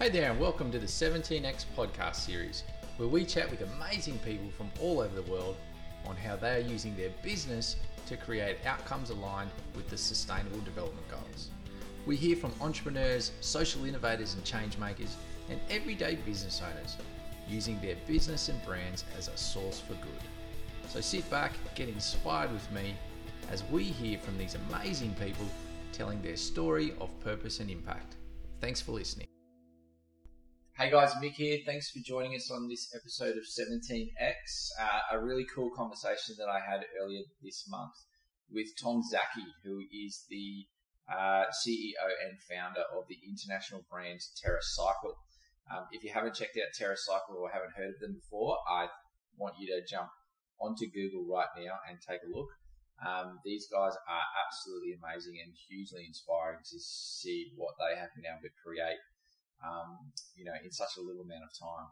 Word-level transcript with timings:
Hey 0.00 0.08
there, 0.08 0.32
and 0.32 0.40
welcome 0.40 0.72
to 0.72 0.80
the 0.80 0.88
17X 0.88 1.66
podcast 1.76 2.16
series, 2.16 2.64
where 2.96 3.08
we 3.08 3.24
chat 3.24 3.48
with 3.48 3.60
amazing 3.60 4.18
people 4.18 4.50
from 4.50 4.68
all 4.80 4.98
over 4.98 5.14
the 5.14 5.30
world 5.30 5.54
on 6.04 6.16
how 6.16 6.34
they 6.34 6.56
are 6.56 6.68
using 6.68 6.96
their 6.96 7.10
business 7.22 7.76
to 8.08 8.16
create 8.16 8.56
outcomes 8.66 9.10
aligned 9.10 9.52
with 9.76 9.88
the 9.88 9.96
Sustainable 9.96 10.58
Development 10.62 11.08
Goals. 11.08 11.50
We 12.06 12.16
hear 12.16 12.34
from 12.34 12.52
entrepreneurs, 12.60 13.30
social 13.40 13.84
innovators, 13.84 14.34
and 14.34 14.42
change 14.42 14.76
makers, 14.78 15.16
and 15.48 15.60
everyday 15.70 16.16
business 16.16 16.60
owners 16.60 16.96
using 17.48 17.80
their 17.80 17.96
business 18.08 18.48
and 18.48 18.60
brands 18.66 19.04
as 19.16 19.28
a 19.28 19.36
source 19.36 19.78
for 19.78 19.94
good. 19.94 20.88
So 20.88 21.00
sit 21.00 21.30
back, 21.30 21.52
get 21.76 21.88
inspired 21.88 22.52
with 22.52 22.68
me 22.72 22.96
as 23.48 23.62
we 23.70 23.84
hear 23.84 24.18
from 24.18 24.36
these 24.38 24.56
amazing 24.68 25.14
people 25.14 25.46
telling 25.92 26.20
their 26.20 26.36
story 26.36 26.94
of 27.00 27.08
purpose 27.20 27.60
and 27.60 27.70
impact. 27.70 28.16
Thanks 28.60 28.80
for 28.80 28.90
listening. 28.90 29.28
Hey 30.76 30.90
guys, 30.90 31.14
Mick 31.22 31.38
here. 31.38 31.60
Thanks 31.64 31.92
for 31.92 32.00
joining 32.02 32.34
us 32.34 32.50
on 32.50 32.66
this 32.66 32.90
episode 32.98 33.38
of 33.38 33.46
17X. 33.46 34.10
Uh, 34.74 35.14
a 35.14 35.22
really 35.22 35.46
cool 35.54 35.70
conversation 35.70 36.34
that 36.36 36.50
I 36.50 36.58
had 36.58 36.82
earlier 37.00 37.22
this 37.40 37.62
month 37.70 37.94
with 38.50 38.66
Tom 38.82 39.00
Szaky, 39.06 39.46
who 39.62 39.78
is 39.94 40.26
the 40.28 40.66
uh, 41.06 41.46
CEO 41.62 42.10
and 42.26 42.34
founder 42.50 42.82
of 42.90 43.06
the 43.06 43.22
international 43.22 43.86
brand 43.88 44.18
TerraCycle. 44.42 45.14
Um, 45.70 45.86
if 45.92 46.02
you 46.02 46.10
haven't 46.12 46.34
checked 46.34 46.58
out 46.58 46.74
TerraCycle 46.74 47.38
or 47.38 47.54
haven't 47.54 47.78
heard 47.78 47.94
of 47.94 48.00
them 48.00 48.18
before, 48.18 48.58
I 48.68 48.88
want 49.38 49.54
you 49.60 49.68
to 49.68 49.86
jump 49.86 50.10
onto 50.60 50.90
Google 50.90 51.22
right 51.30 51.54
now 51.56 51.78
and 51.88 52.02
take 52.02 52.26
a 52.26 52.36
look. 52.36 52.50
Um, 52.98 53.38
these 53.44 53.68
guys 53.70 53.94
are 54.10 54.26
absolutely 54.42 54.98
amazing 54.98 55.38
and 55.38 55.54
hugely 55.54 56.02
inspiring 56.02 56.66
to 56.66 56.78
see 56.82 57.54
what 57.54 57.78
they 57.78 57.94
have 57.94 58.10
been 58.18 58.26
able 58.26 58.42
to 58.42 58.50
create 58.58 58.98
um, 59.64 60.12
you 60.36 60.44
know, 60.44 60.52
in 60.62 60.70
such 60.70 60.96
a 60.98 61.02
little 61.02 61.22
amount 61.22 61.48
of 61.48 61.52
time. 61.56 61.88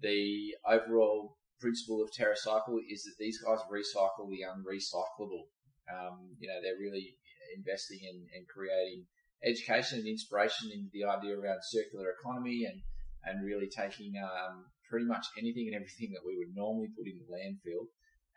The 0.00 0.54
overall 0.68 1.36
principle 1.60 2.02
of 2.02 2.10
TerraCycle 2.12 2.80
is 2.88 3.04
that 3.04 3.16
these 3.18 3.40
guys 3.40 3.60
recycle 3.72 4.28
the 4.28 4.44
unrecyclable. 4.48 5.48
Um, 5.88 6.36
you 6.38 6.48
know, 6.48 6.60
they're 6.62 6.80
really 6.80 7.16
investing 7.56 8.00
in 8.02 8.26
and 8.36 8.46
creating 8.48 9.04
education 9.44 9.98
and 10.00 10.08
inspiration 10.08 10.70
into 10.72 10.88
the 10.92 11.04
idea 11.04 11.38
around 11.38 11.60
circular 11.62 12.12
economy 12.20 12.64
and, 12.64 12.80
and 13.24 13.44
really 13.44 13.68
taking 13.68 14.14
um, 14.22 14.64
pretty 14.88 15.06
much 15.06 15.26
anything 15.38 15.66
and 15.66 15.76
everything 15.76 16.12
that 16.12 16.24
we 16.24 16.36
would 16.36 16.54
normally 16.54 16.88
put 16.96 17.06
in 17.06 17.18
the 17.18 17.28
landfill 17.32 17.88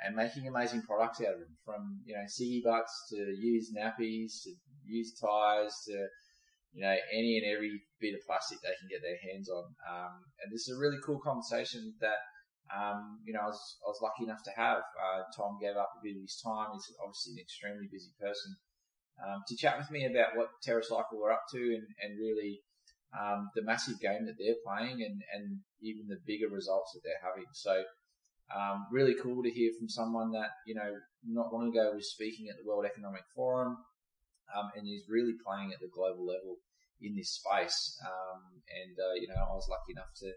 and 0.01 0.15
making 0.15 0.47
amazing 0.47 0.81
products 0.81 1.21
out 1.21 1.33
of 1.33 1.39
them 1.39 1.55
from, 1.63 1.99
you 2.05 2.15
know, 2.15 2.25
ciggy 2.27 2.63
butts 2.63 3.07
to 3.09 3.17
used 3.39 3.75
nappies 3.75 4.43
to 4.43 4.51
used 4.85 5.19
tires 5.21 5.73
to 5.87 6.07
you 6.73 6.81
know, 6.81 6.95
any 7.13 7.37
and 7.37 7.45
every 7.45 7.81
bit 8.01 8.17
of 8.17 8.25
plastic 8.25 8.57
they 8.61 8.73
can 8.81 8.89
get 8.89 9.05
their 9.05 9.21
hands 9.21 9.49
on. 9.49 9.65
Um, 9.85 10.25
and 10.41 10.49
this 10.49 10.67
is 10.67 10.75
a 10.75 10.81
really 10.81 10.97
cool 11.05 11.21
conversation 11.21 11.93
that, 12.01 12.17
um, 12.73 13.21
you 13.25 13.33
know, 13.33 13.45
I 13.45 13.53
was, 13.53 13.61
I 13.85 13.87
was 13.93 14.01
lucky 14.01 14.25
enough 14.25 14.41
to 14.49 14.53
have. 14.57 14.81
Uh, 14.97 15.21
Tom 15.37 15.61
gave 15.61 15.77
up 15.77 15.93
a 15.93 16.03
bit 16.03 16.17
of 16.17 16.25
his 16.25 16.41
time. 16.41 16.73
He's 16.73 16.89
obviously 16.97 17.37
an 17.37 17.45
extremely 17.45 17.87
busy 17.93 18.11
person. 18.17 18.57
Um, 19.21 19.45
to 19.45 19.55
chat 19.55 19.77
with 19.77 19.93
me 19.93 20.09
about 20.09 20.33
what 20.33 20.49
TerraCycle 20.65 21.21
were 21.21 21.31
up 21.31 21.45
to 21.53 21.61
and, 21.61 21.85
and 22.01 22.17
really 22.17 22.65
um, 23.13 23.53
the 23.53 23.61
massive 23.61 24.01
game 24.01 24.25
that 24.25 24.41
they're 24.41 24.57
playing 24.65 25.05
and, 25.05 25.21
and 25.29 25.61
even 25.85 26.09
the 26.09 26.17
bigger 26.25 26.49
results 26.49 26.97
that 26.97 27.05
they're 27.05 27.21
having. 27.21 27.45
So, 27.53 27.85
um, 28.49 28.87
really 28.91 29.15
cool 29.21 29.43
to 29.43 29.49
hear 29.49 29.71
from 29.77 29.87
someone 29.87 30.31
that, 30.33 30.49
you 30.65 30.75
know, 30.75 30.97
not 31.25 31.53
long 31.53 31.69
ago 31.69 31.93
was 31.93 32.11
speaking 32.11 32.49
at 32.49 32.57
the 32.57 32.67
World 32.67 32.85
Economic 32.85 33.23
Forum, 33.35 33.77
um, 34.55 34.71
and 34.75 34.85
he's 34.85 35.09
really 35.09 35.35
playing 35.41 35.73
at 35.73 35.81
the 35.81 35.91
global 35.91 36.25
level 36.25 36.61
in 37.01 37.15
this 37.15 37.35
space. 37.35 37.97
Um, 38.05 38.61
and 38.69 38.95
uh, 38.95 39.15
you 39.19 39.27
know, 39.27 39.37
I 39.37 39.53
was 39.53 39.67
lucky 39.69 39.93
enough 39.97 40.13
to 40.23 40.31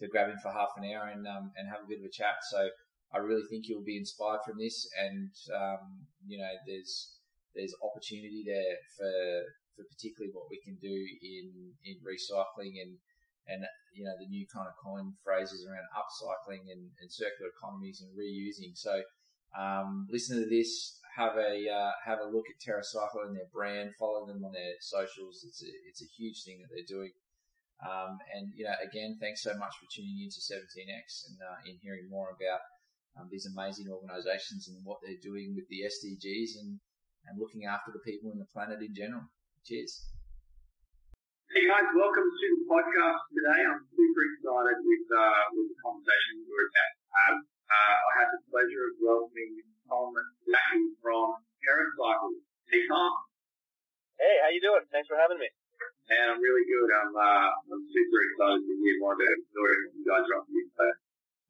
to 0.00 0.08
grab 0.08 0.30
him 0.30 0.38
for 0.42 0.52
half 0.52 0.72
an 0.76 0.84
hour 0.84 1.08
and 1.08 1.26
um, 1.26 1.52
and 1.56 1.68
have 1.68 1.84
a 1.84 1.88
bit 1.88 2.00
of 2.00 2.06
a 2.06 2.12
chat. 2.12 2.42
So 2.50 2.68
I 3.12 3.18
really 3.18 3.44
think 3.50 3.68
you'll 3.68 3.84
be 3.84 4.00
inspired 4.00 4.40
from 4.44 4.58
this, 4.58 4.88
and 4.98 5.30
um, 5.52 6.08
you 6.26 6.38
know, 6.38 6.52
there's 6.66 7.18
there's 7.54 7.74
opportunity 7.84 8.42
there 8.46 8.76
for 8.96 9.12
for 9.76 9.84
particularly 9.88 10.32
what 10.32 10.48
we 10.48 10.60
can 10.64 10.76
do 10.80 10.92
in 10.92 11.76
in 11.84 11.96
recycling 12.00 12.80
and 12.80 12.96
and 13.48 13.64
you 13.92 14.04
know 14.04 14.16
the 14.18 14.28
new 14.28 14.46
kind 14.48 14.68
of 14.68 14.74
coin 14.80 15.12
phrases 15.24 15.66
around 15.66 15.84
upcycling 15.92 16.70
and, 16.72 16.88
and 17.00 17.08
circular 17.12 17.50
economies 17.52 18.00
and 18.00 18.12
reusing. 18.16 18.72
So 18.74 19.02
um, 19.58 20.06
listen 20.10 20.40
to 20.40 20.48
this, 20.48 20.98
have 21.16 21.36
a 21.36 21.54
uh, 21.68 21.92
have 22.04 22.20
a 22.24 22.28
look 22.28 22.48
at 22.48 22.56
TerraCycle 22.60 23.28
and 23.28 23.36
their 23.36 23.48
brand, 23.52 23.92
follow 24.00 24.24
them 24.24 24.44
on 24.44 24.52
their 24.52 24.80
socials. 24.80 25.44
It's 25.44 25.62
a, 25.62 25.70
it's 25.88 26.02
a 26.02 26.08
huge 26.16 26.40
thing 26.44 26.64
that 26.64 26.72
they're 26.72 26.88
doing. 26.88 27.12
Um, 27.84 28.16
and 28.32 28.48
you 28.56 28.64
know, 28.64 28.76
again, 28.80 29.18
thanks 29.20 29.42
so 29.42 29.52
much 29.58 29.74
for 29.76 29.90
tuning 29.92 30.24
into 30.24 30.40
17x 30.40 31.28
and 31.28 31.36
uh, 31.42 31.58
in 31.68 31.76
hearing 31.82 32.08
more 32.08 32.32
about 32.32 32.64
um, 33.18 33.28
these 33.28 33.44
amazing 33.44 33.92
organisations 33.92 34.72
and 34.72 34.80
what 34.88 35.04
they're 35.04 35.20
doing 35.20 35.52
with 35.52 35.68
the 35.68 35.84
SDGs 35.84 36.56
and 36.64 36.80
and 37.28 37.38
looking 37.38 37.68
after 37.68 37.92
the 37.92 38.02
people 38.02 38.32
and 38.32 38.40
the 38.40 38.48
planet 38.50 38.80
in 38.80 38.94
general. 38.96 39.28
Cheers. 39.62 40.10
Hey 41.52 41.68
guys, 41.68 41.86
welcome 41.92 42.24
to 42.24 42.46
the 42.56 42.64
podcast 42.64 43.22
today. 43.28 43.60
I'm 43.68 43.84
super 43.84 44.22
excited 44.32 44.78
with 44.80 45.06
uh, 45.12 45.44
with 45.52 45.68
the 45.68 45.78
conversation 45.84 46.48
we're 46.48 46.72
about 46.72 46.92
to 46.96 47.04
have. 47.12 47.36
Uh, 47.68 47.96
I 48.00 48.12
have 48.24 48.30
the 48.32 48.42
pleasure 48.48 48.84
of 48.88 48.96
welcoming 49.04 49.71
Tom 49.88 50.14
Szaky 50.46 50.94
from 51.02 51.38
TerraCycle. 51.62 52.34
Hey, 52.70 52.82
Tom. 52.86 53.12
Hey, 54.18 54.34
how 54.42 54.50
you 54.54 54.62
doing? 54.62 54.84
Thanks 54.94 55.10
for 55.10 55.18
having 55.18 55.38
me. 55.38 55.48
And 56.12 56.26
I'm 56.34 56.40
really 56.42 56.66
good. 56.66 56.88
I'm 56.94 57.12
uh, 57.14 57.48
I'm 57.50 57.84
super 57.90 58.18
excited 58.22 58.62
to 58.62 58.74
hear 58.82 58.96
more 59.02 59.14
about 59.18 59.34
the 59.34 59.46
story 59.50 59.74
that 59.82 59.92
you 59.98 60.04
guys 60.06 60.24
are 60.30 60.38
up 60.38 60.46
to. 60.46 60.60
So, 60.78 60.86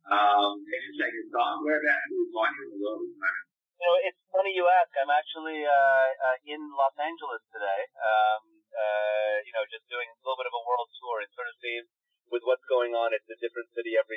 um, 0.08 0.50
thanks 0.64 0.84
for 0.88 0.96
taking 1.04 1.24
the 1.28 1.32
time. 1.36 1.58
Whereabouts 1.64 2.08
find 2.32 2.52
you 2.56 2.62
in 2.64 2.70
the 2.72 2.80
world 2.80 3.00
at 3.04 3.10
the 3.12 3.18
moment? 3.20 3.44
You 3.76 3.84
know, 3.84 3.96
it's 4.08 4.22
funny 4.32 4.52
you 4.56 4.64
ask. 4.70 4.88
I'm 4.96 5.12
actually 5.12 5.60
uh, 5.66 6.08
uh, 6.32 6.38
in 6.48 6.60
Los 6.72 6.96
Angeles 6.96 7.42
today. 7.52 7.80
Um, 8.00 8.42
uh, 8.72 9.36
you 9.44 9.52
know, 9.52 9.64
just 9.68 9.84
doing 9.92 10.08
a 10.08 10.16
little 10.24 10.40
bit 10.40 10.48
of 10.48 10.56
a 10.56 10.62
world 10.64 10.88
tour. 10.96 11.20
It 11.20 11.28
sort 11.36 11.50
of 11.50 11.56
seems 11.60 11.88
with 12.32 12.40
what's 12.48 12.64
going 12.64 12.96
on, 12.96 13.12
it's 13.12 13.28
a 13.28 13.36
different 13.44 13.68
city 13.76 13.92
every 14.00 14.16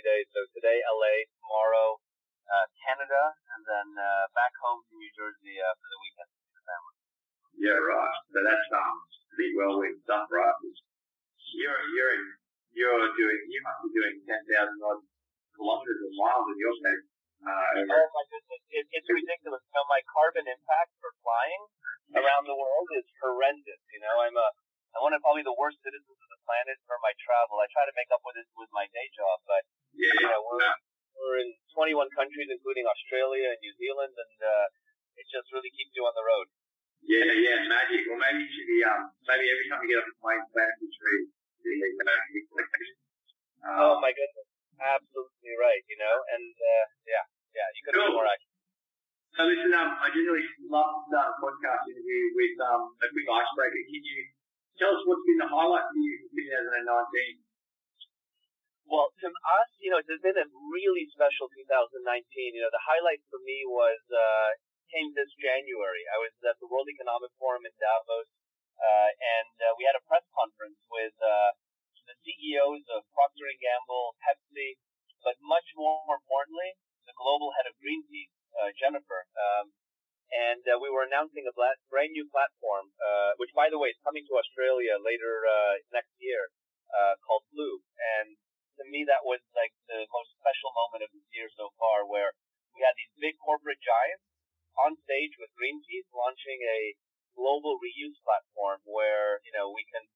21 31.75 32.07
countries, 32.15 32.47
including 32.47 32.87
Australia 32.87 33.51
and 33.51 33.59
New 33.59 33.75
Zealand, 33.75 34.15
and 34.15 34.37
uh, 34.39 34.65
it 35.19 35.27
just 35.27 35.51
really 35.51 35.71
keeps 35.75 35.91
you 35.91 36.07
on 36.07 36.15
the 36.15 36.23
road. 36.23 36.47
Yeah, 37.03 37.27
yeah, 37.27 37.67
magic. 37.69 38.07
Well, 38.07 38.17
maybe 38.17 38.47
you 38.47 38.49
should 38.49 38.65
be 38.65 38.81
um 38.81 39.13
maybe 39.29 39.45
every 39.45 39.67
time 39.69 39.83
you 39.85 39.93
get 39.93 40.01
off 40.01 40.09
the 40.09 40.17
plane, 40.17 40.41
plant 40.49 40.73
a 40.73 40.87
tree. 40.89 41.27
Um, 43.65 43.77
oh 43.81 43.95
my 44.01 44.09
goodness, 44.09 44.47
absolutely 44.77 45.53
right. 45.59 45.83
You 45.85 45.97
know, 46.01 46.15
and 46.33 46.53
uh, 46.55 46.85
yeah, 47.05 47.25
yeah, 47.53 47.67
you 47.77 47.81
could 47.85 47.93
cool. 47.99 48.09
be 48.09 48.17
more 48.17 48.25
accurate. 48.25 48.55
So 49.35 49.43
listen, 49.43 49.75
um, 49.75 49.99
I 49.99 50.07
generally 50.15 50.47
love 50.71 50.95
to 50.95 51.01
start 51.11 51.35
a 51.35 51.35
podcast 51.43 51.83
interview 51.91 52.23
with 52.39 52.55
um, 52.63 52.87
a 53.03 53.07
quick 53.11 53.27
icebreaker. 53.27 53.83
Can 53.91 54.01
you 54.01 54.19
tell 54.79 54.95
us 54.95 55.03
what's 55.03 55.27
been 55.27 55.43
the 55.43 55.49
highlight 55.51 55.85
for 55.91 55.99
you 55.99 56.13
in 56.23 56.31
2019? 56.31 57.44
Well, 58.85 59.09
to 59.17 59.27
us, 59.33 59.69
you 59.81 59.89
know, 59.89 59.97
it's 59.97 60.21
been 60.21 60.37
a 60.37 60.45
really 60.69 61.09
special 61.09 61.49
2019. 61.49 62.05
You 62.53 62.61
know, 62.61 62.69
the 62.69 62.85
highlight 62.85 63.17
for 63.33 63.41
me 63.41 63.65
was 63.65 63.97
uh, 64.13 64.49
came 64.93 65.09
this 65.17 65.33
January. 65.41 66.05
I 66.13 66.21
was 66.21 66.29
at 66.45 66.61
the 66.61 66.69
World 66.69 66.85
Economic 66.85 67.33
Forum 67.41 67.65
in 67.65 67.73
Davos, 67.81 68.29
uh, 68.77 69.09
and 69.09 69.55
uh, 69.57 69.73
we 69.81 69.89
had 69.89 69.97
a 69.97 70.05
press 70.05 70.21
conference 70.37 70.77
with 70.93 71.17
uh, 71.17 71.57
the 72.05 72.13
CEOs 72.21 72.85
of 72.93 73.01
Procter 73.17 73.49
and 73.49 73.57
Gamble, 73.57 74.13
Pepsi, 74.21 74.77
but 75.25 75.33
much 75.41 75.65
more 75.73 76.05
importantly, 76.13 76.77
the 77.09 77.17
global 77.17 77.57
head 77.57 77.65
of 77.65 77.73
Greenpeace, 77.81 78.33
uh, 78.61 78.69
Jennifer. 78.77 79.25
Um, 79.33 79.73
and 80.29 80.61
uh, 80.69 80.77
we 80.77 80.93
were 80.93 81.05
announcing 81.05 81.45
a 81.49 81.53
brand 81.89 82.13
new 82.13 82.25
platform, 82.29 82.93
uh, 83.01 83.33
which, 83.41 83.53
by 83.57 83.69
the 83.69 83.81
way, 83.81 83.93
is 83.93 83.99
coming 84.05 84.25
to 84.29 84.33
Australia 84.37 84.97
later 85.01 85.45
uh, 85.45 85.81
next 85.93 86.13
year, 86.21 86.49
uh, 86.93 87.17
called 87.25 87.45
Loop. 87.53 87.84
Me, 88.95 89.03
that 89.11 89.27
was 89.27 89.43
like 89.51 89.75
the 89.91 90.07
most 90.07 90.31
special 90.39 90.71
moment 90.71 91.03
of 91.03 91.11
this 91.11 91.27
year 91.35 91.51
so 91.51 91.75
far, 91.75 92.07
where 92.07 92.31
we 92.71 92.79
had 92.79 92.95
these 92.95 93.11
big 93.19 93.35
corporate 93.43 93.83
giants 93.83 94.23
on 94.79 94.95
stage 95.03 95.35
with 95.35 95.51
Greenpeace 95.59 96.07
launching 96.15 96.63
a 96.63 96.95
global 97.35 97.75
reuse 97.83 98.15
platform 98.23 98.79
where 98.87 99.43
you 99.43 99.51
know 99.51 99.67
we 99.75 99.83
can 99.91 100.07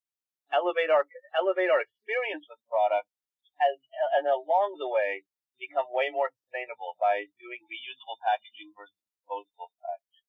elevate 0.56 0.88
our 0.88 1.04
elevate 1.36 1.68
our 1.68 1.84
experience 1.84 2.48
with 2.48 2.64
product, 2.72 3.12
as, 3.60 3.76
and 4.16 4.32
along 4.32 4.80
the 4.80 4.88
way 4.88 5.28
become 5.60 5.92
way 5.92 6.08
more 6.08 6.32
sustainable 6.32 6.96
by 7.04 7.28
doing 7.36 7.60
reusable 7.68 8.16
packaging 8.24 8.72
versus 8.80 8.96
disposable 9.12 9.76
packaging. 9.84 10.28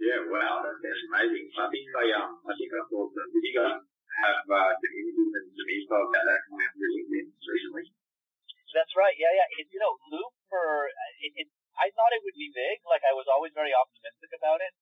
Yeah, 0.00 0.24
wow, 0.24 0.64
that 0.64 0.72
sounds 0.80 1.04
amazing. 1.12 1.52
I 1.52 1.68
think 1.68 1.84
I 1.92 2.04
um 2.16 2.40
I 2.48 2.56
think 2.56 2.72
I 2.72 2.80
did 2.80 3.44
you 3.44 3.52
guys 3.60 3.84
have 4.24 4.42
uh, 4.50 4.72
images 4.78 5.30
and 5.38 5.46
some 5.54 5.70
info 5.70 5.98
that 6.14 6.40
through 6.50 6.90
LinkedIn 6.94 7.26
recently? 7.30 7.84
That's 8.74 8.92
right. 8.98 9.16
Yeah, 9.16 9.32
yeah. 9.32 9.48
It's 9.58 9.72
you 9.72 9.80
know, 9.80 9.96
Loop 10.12 10.32
for 10.50 10.92
it, 11.24 11.32
it. 11.44 11.48
I 11.78 11.94
thought 11.94 12.10
it 12.12 12.22
would 12.26 12.36
be 12.36 12.50
big. 12.52 12.82
Like 12.84 13.06
I 13.06 13.14
was 13.14 13.30
always 13.30 13.54
very 13.54 13.72
optimistic 13.72 14.34
about 14.34 14.60
it, 14.60 14.74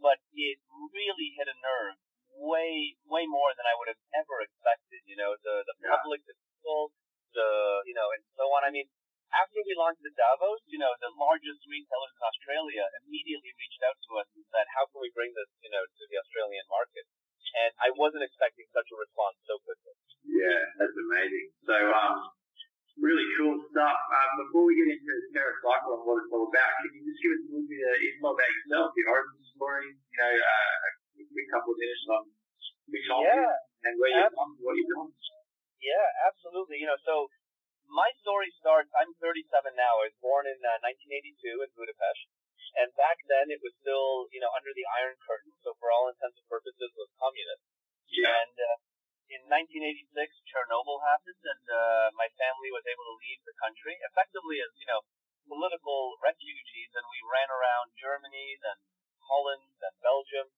but 0.00 0.22
it 0.32 0.58
really 0.70 1.34
hit 1.36 1.50
a 1.50 1.56
nerve 1.58 1.98
way, 2.36 2.96
way 3.08 3.24
more 3.26 3.52
than 3.56 3.66
I 3.66 3.74
would 3.76 3.90
have 3.90 4.00
ever 4.16 4.40
expected. 4.40 5.04
You 5.04 5.18
know, 5.18 5.36
the 5.42 5.66
the 5.66 5.76
yeah. 5.82 5.92
public, 5.96 6.24
the 6.24 6.36
people, 6.36 6.94
the 7.36 7.48
you 7.84 7.96
know, 7.96 8.08
and 8.14 8.22
so 8.38 8.48
on. 8.56 8.64
I 8.64 8.72
mean, 8.72 8.88
after 9.34 9.60
we 9.66 9.74
launched 9.76 10.04
at 10.06 10.14
Davos, 10.16 10.62
you 10.70 10.78
know, 10.78 10.94
the 11.02 11.12
largest 11.18 11.60
retailers 11.66 12.14
in 12.14 12.22
Australia 12.24 12.84
immediately 13.04 13.52
reached 13.58 13.82
out 13.84 13.98
to 14.08 14.10
us 14.22 14.28
and 14.32 14.44
said, 14.48 14.64
"How 14.72 14.86
can 14.88 15.02
we 15.02 15.12
bring 15.12 15.34
this, 15.34 15.50
you 15.60 15.68
know, 15.68 15.82
to 15.82 16.02
the 16.08 16.16
Australian 16.22 16.64
market?" 16.70 17.04
And 17.54 17.70
I 17.78 17.88
wasn't 17.94 18.26
expecting 18.26 18.66
such 18.74 18.88
a 18.90 18.96
response 18.98 19.38
so 19.46 19.60
quickly. 19.62 19.94
Yeah, 20.26 20.60
that's 20.76 20.96
amazing. 20.96 21.46
So, 21.64 21.76
um, 21.94 22.34
really 23.00 23.24
cool 23.36 23.56
stuff. 23.72 23.98
Um, 24.10 24.30
before 24.44 24.64
we 24.66 24.74
get 24.76 24.88
into 24.88 25.12
TerraCycle 25.36 26.00
and 26.00 26.04
what 26.04 26.20
it's 26.24 26.32
all 26.32 26.48
about, 26.48 26.72
can 26.82 26.90
you 26.96 27.04
just 27.06 27.20
give 27.20 27.32
us 27.36 27.42
a 27.44 27.48
little 27.52 27.68
bit 27.68 27.80
of 27.84 27.96
info 28.00 28.28
about 28.32 28.50
yourself, 28.50 28.86
your 28.96 29.08
origin 29.12 29.40
story, 29.52 29.88
you 29.92 30.18
know, 30.18 30.32
uh, 30.32 31.22
a 31.22 31.48
couple 31.52 31.72
of 31.72 31.78
minutes 31.78 32.04
on 32.12 32.22
who 32.86 32.98
yeah, 33.26 33.50
and 33.82 33.92
where 33.98 34.10
you're 34.14 34.30
from, 34.30 34.54
what 34.62 34.78
you're 34.78 34.88
doing? 34.88 35.10
Yeah, 35.82 36.06
absolutely. 36.26 36.78
You 36.80 36.88
know, 36.88 37.00
so 37.02 37.28
my 37.90 38.10
story 38.22 38.50
starts, 38.58 38.90
I'm 38.94 39.10
37 39.18 39.46
now. 39.74 40.02
I 40.02 40.10
was 40.10 40.16
born 40.22 40.46
in 40.46 40.58
uh, 40.62 40.86
1982 40.86 41.66
in 41.66 41.70
Budapest. 41.74 42.26
And 43.36 43.52
then 43.52 43.52
it 43.52 43.60
was 43.60 43.76
still, 43.84 44.32
you 44.32 44.40
know, 44.40 44.48
under 44.56 44.72
the 44.72 44.88
Iron 44.96 45.20
Curtain. 45.20 45.52
So 45.60 45.76
for 45.76 45.92
all 45.92 46.08
intents 46.08 46.40
and 46.40 46.48
purposes 46.48 46.88
was 46.96 47.12
communist. 47.20 47.68
Yeah. 48.08 48.32
And 48.32 48.56
uh, 48.56 48.76
in 49.28 49.44
1986, 49.52 50.08
Chernobyl 50.48 51.04
happened 51.04 51.44
and 51.44 51.64
uh, 51.68 52.08
my 52.16 52.32
family 52.40 52.72
was 52.72 52.80
able 52.88 53.04
to 53.12 53.20
leave 53.20 53.44
the 53.44 53.52
country 53.60 53.92
effectively 54.08 54.64
as, 54.64 54.72
you 54.80 54.88
know, 54.88 55.04
political 55.52 56.16
refugees. 56.24 56.88
And 56.96 57.04
we 57.12 57.20
ran 57.28 57.52
around 57.52 57.92
Germany, 58.00 58.56
then 58.64 58.80
Holland, 59.20 59.68
then 59.84 59.92
Belgium, 60.00 60.48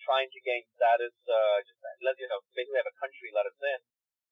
trying 0.00 0.32
to 0.32 0.40
gain 0.40 0.64
status, 0.72 1.12
uh, 1.28 1.60
just 1.68 1.84
let, 2.00 2.16
you 2.16 2.32
know, 2.32 2.40
basically 2.56 2.80
have 2.80 2.88
a 2.88 2.96
country 2.96 3.28
let 3.36 3.44
us 3.44 3.60
in 3.60 3.80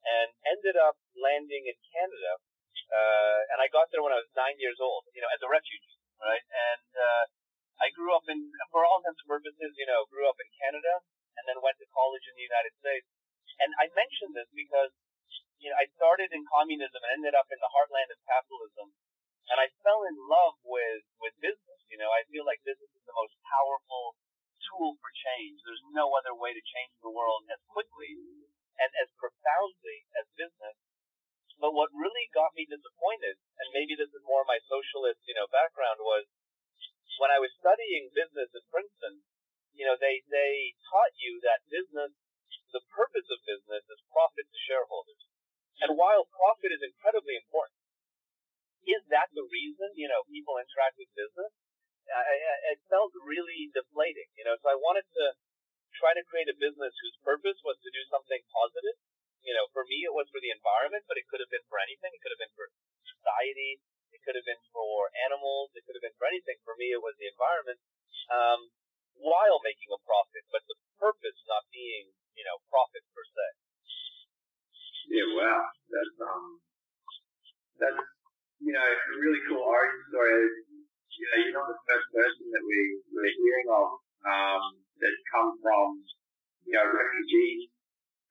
and 0.08 0.28
ended 0.48 0.80
up 0.80 0.96
landing 1.20 1.68
in 1.68 1.76
Canada. 1.92 2.40
Uh, 2.88 3.40
and 3.52 3.58
I 3.60 3.68
got 3.68 3.92
there 3.92 4.00
when 4.00 4.16
I 4.16 4.24
was 4.24 4.30
nine 4.32 4.56
years 4.56 4.80
old, 4.80 5.04
you 5.12 5.20
know, 5.20 5.28
as 5.28 5.44
a 5.44 5.52
refugee, 5.52 6.00
right? 6.16 6.40
And, 6.48 6.88
uh, 6.96 7.24
I 7.80 7.88
grew 7.96 8.12
up 8.12 8.28
in, 8.28 8.52
for 8.68 8.84
all 8.84 9.00
intents 9.00 9.24
and 9.24 9.32
purposes, 9.32 9.72
you 9.80 9.88
know, 9.88 10.04
grew 10.12 10.28
up 10.28 10.36
in 10.36 10.48
Canada 10.60 11.00
and 11.40 11.48
then 11.48 11.64
went 11.64 11.80
to 11.80 11.88
college 11.96 12.24
in 12.28 12.36
the 12.36 12.44
United 12.44 12.76
States. 12.76 13.08
And 13.60 13.72
I 13.80 13.88
mention 13.96 14.36
this 14.36 14.48
because, 14.52 14.92
you 15.56 15.72
know, 15.72 15.80
I 15.80 15.88
started 15.96 16.32
in 16.32 16.44
communism 16.48 17.00
and 17.00 17.20
ended 17.20 17.32
up 17.32 17.48
in 17.48 17.60
the 17.60 17.72
heartland 17.72 18.12
of 18.12 18.20
capitalism. 18.28 18.92
And 19.48 19.58
I 19.58 19.72
fell 19.80 20.04
in 20.04 20.16
love 20.28 20.60
with, 20.62 21.04
with 21.18 21.34
business. 21.40 21.80
You 21.88 21.98
know, 21.98 22.12
I 22.12 22.22
feel 22.28 22.44
like 22.44 22.60
business 22.62 22.92
is 22.92 23.04
the 23.08 23.16
most 23.16 23.34
powerful 23.48 24.14
tool 24.68 25.00
for 25.00 25.10
change. 25.10 25.64
There's 25.64 25.82
no 25.96 26.12
other 26.14 26.36
way 26.36 26.52
to 26.52 26.62
change 26.62 26.94
the 27.00 27.10
world 27.12 27.48
as 27.48 27.60
quickly 27.66 28.14
and 28.76 28.90
as 29.00 29.08
profoundly 29.16 30.06
as 30.20 30.28
business. 30.36 30.76
But 31.60 31.76
what 31.76 31.92
really 31.92 32.32
got 32.32 32.56
me 32.56 32.64
disappointed, 32.64 33.36
and 33.60 33.68
maybe 33.76 33.92
this 33.92 34.08
is 34.12 34.24
more 34.24 34.48
my 34.48 34.56
socialist, 34.64 35.20
you 35.28 35.36
know, 35.36 35.44
background, 35.52 36.00
was 36.00 36.24
when 37.20 37.28
I 37.28 37.36
was 37.36 37.52
studying 37.60 38.08
business 38.16 38.48
at 38.56 38.64
Princeton. 38.72 39.20
You 39.76 39.84
know, 39.86 39.94
they 40.00 40.24
they 40.32 40.74
taught 40.88 41.12
you 41.20 41.38
that 41.44 41.62
business, 41.68 42.10
the 42.72 42.82
purpose 42.90 43.28
of 43.28 43.38
business 43.44 43.84
is 43.86 44.00
profit 44.10 44.48
to 44.48 44.58
shareholders. 44.66 45.22
And 45.84 45.94
while 46.00 46.26
profit 46.32 46.72
is 46.72 46.82
incredibly 46.82 47.36
important, 47.36 47.76
is 48.88 49.04
that 49.12 49.28
the 49.36 49.44
reason 49.46 49.92
you 49.94 50.08
know 50.08 50.24
people 50.32 50.56
interact 50.56 50.96
with 50.96 51.12
business? 51.12 51.52
I, 52.10 52.24
I, 52.24 52.74
it 52.74 52.80
felt 52.90 53.14
really 53.22 53.70
deflating, 53.70 54.26
you 54.34 54.42
know. 54.42 54.58
So 54.58 54.72
I 54.72 54.76
wanted 54.80 55.06
to 55.06 55.24
try 55.94 56.16
to 56.16 56.26
create 56.26 56.50
a 56.50 56.56
business 56.58 56.96
whose 56.98 57.16
purpose 57.22 57.60
was 57.62 57.78
to 57.84 57.90
do 57.92 58.02
something 58.10 58.40
positive. 58.50 58.96
You 59.46 59.56
know, 59.56 59.70
for 59.72 59.86
me, 59.88 60.04
it 60.04 60.12
was 60.12 60.28
for 60.28 60.42
the 60.42 60.52
environment, 60.52 61.06
but 61.08 61.16
it 61.16 61.24
could 61.30 61.40
have 61.40 61.52
been 61.52 61.64
for 61.70 61.80
anything. 61.80 62.12
It 62.12 62.20
could 62.20 62.34
have 62.34 62.42
been 62.42 62.56
for 62.58 62.68
society. 63.06 63.80
It 64.12 64.20
could 64.26 64.36
have 64.36 64.46
been 64.46 64.60
for 64.74 65.10
animals. 65.26 65.72
It 65.74 65.86
could 65.86 65.96
have 65.96 66.04
been 66.04 66.16
for 66.18 66.28
anything. 66.28 66.58
For 66.66 66.74
me, 66.76 66.92
it 66.94 67.02
was 67.02 67.16
the 67.18 67.30
environment, 67.30 67.80
um, 68.30 68.60
while 69.18 69.58
making 69.62 69.90
a 69.92 70.00
profit, 70.06 70.44
but 70.50 70.64
the 70.66 70.76
purpose 70.98 71.38
not 71.46 71.66
being, 71.70 72.12
you 72.36 72.44
know, 72.46 72.60
profit 72.70 73.04
per 73.14 73.24
se. 73.24 73.46
Yeah, 75.10 75.28
wow. 75.34 75.64
That's, 75.90 76.16
um, 76.22 76.46
that's, 77.80 78.02
you 78.62 78.72
know, 78.72 78.84
a 78.84 79.14
really 79.18 79.42
cool 79.50 79.64
origin 79.64 80.02
story. 80.08 80.46
You 81.10 81.26
know, 81.26 81.38
you're 81.44 81.56
not 81.58 81.68
the 81.68 81.80
first 81.84 82.06
person 82.14 82.46
that 82.48 82.64
we, 82.64 82.78
we're 83.12 83.34
hearing 83.34 83.68
of, 83.68 83.88
um, 84.24 84.62
that 85.02 85.14
come 85.32 85.58
from, 85.60 86.00
you 86.64 86.76
know, 86.76 86.86
refugee 86.86 87.68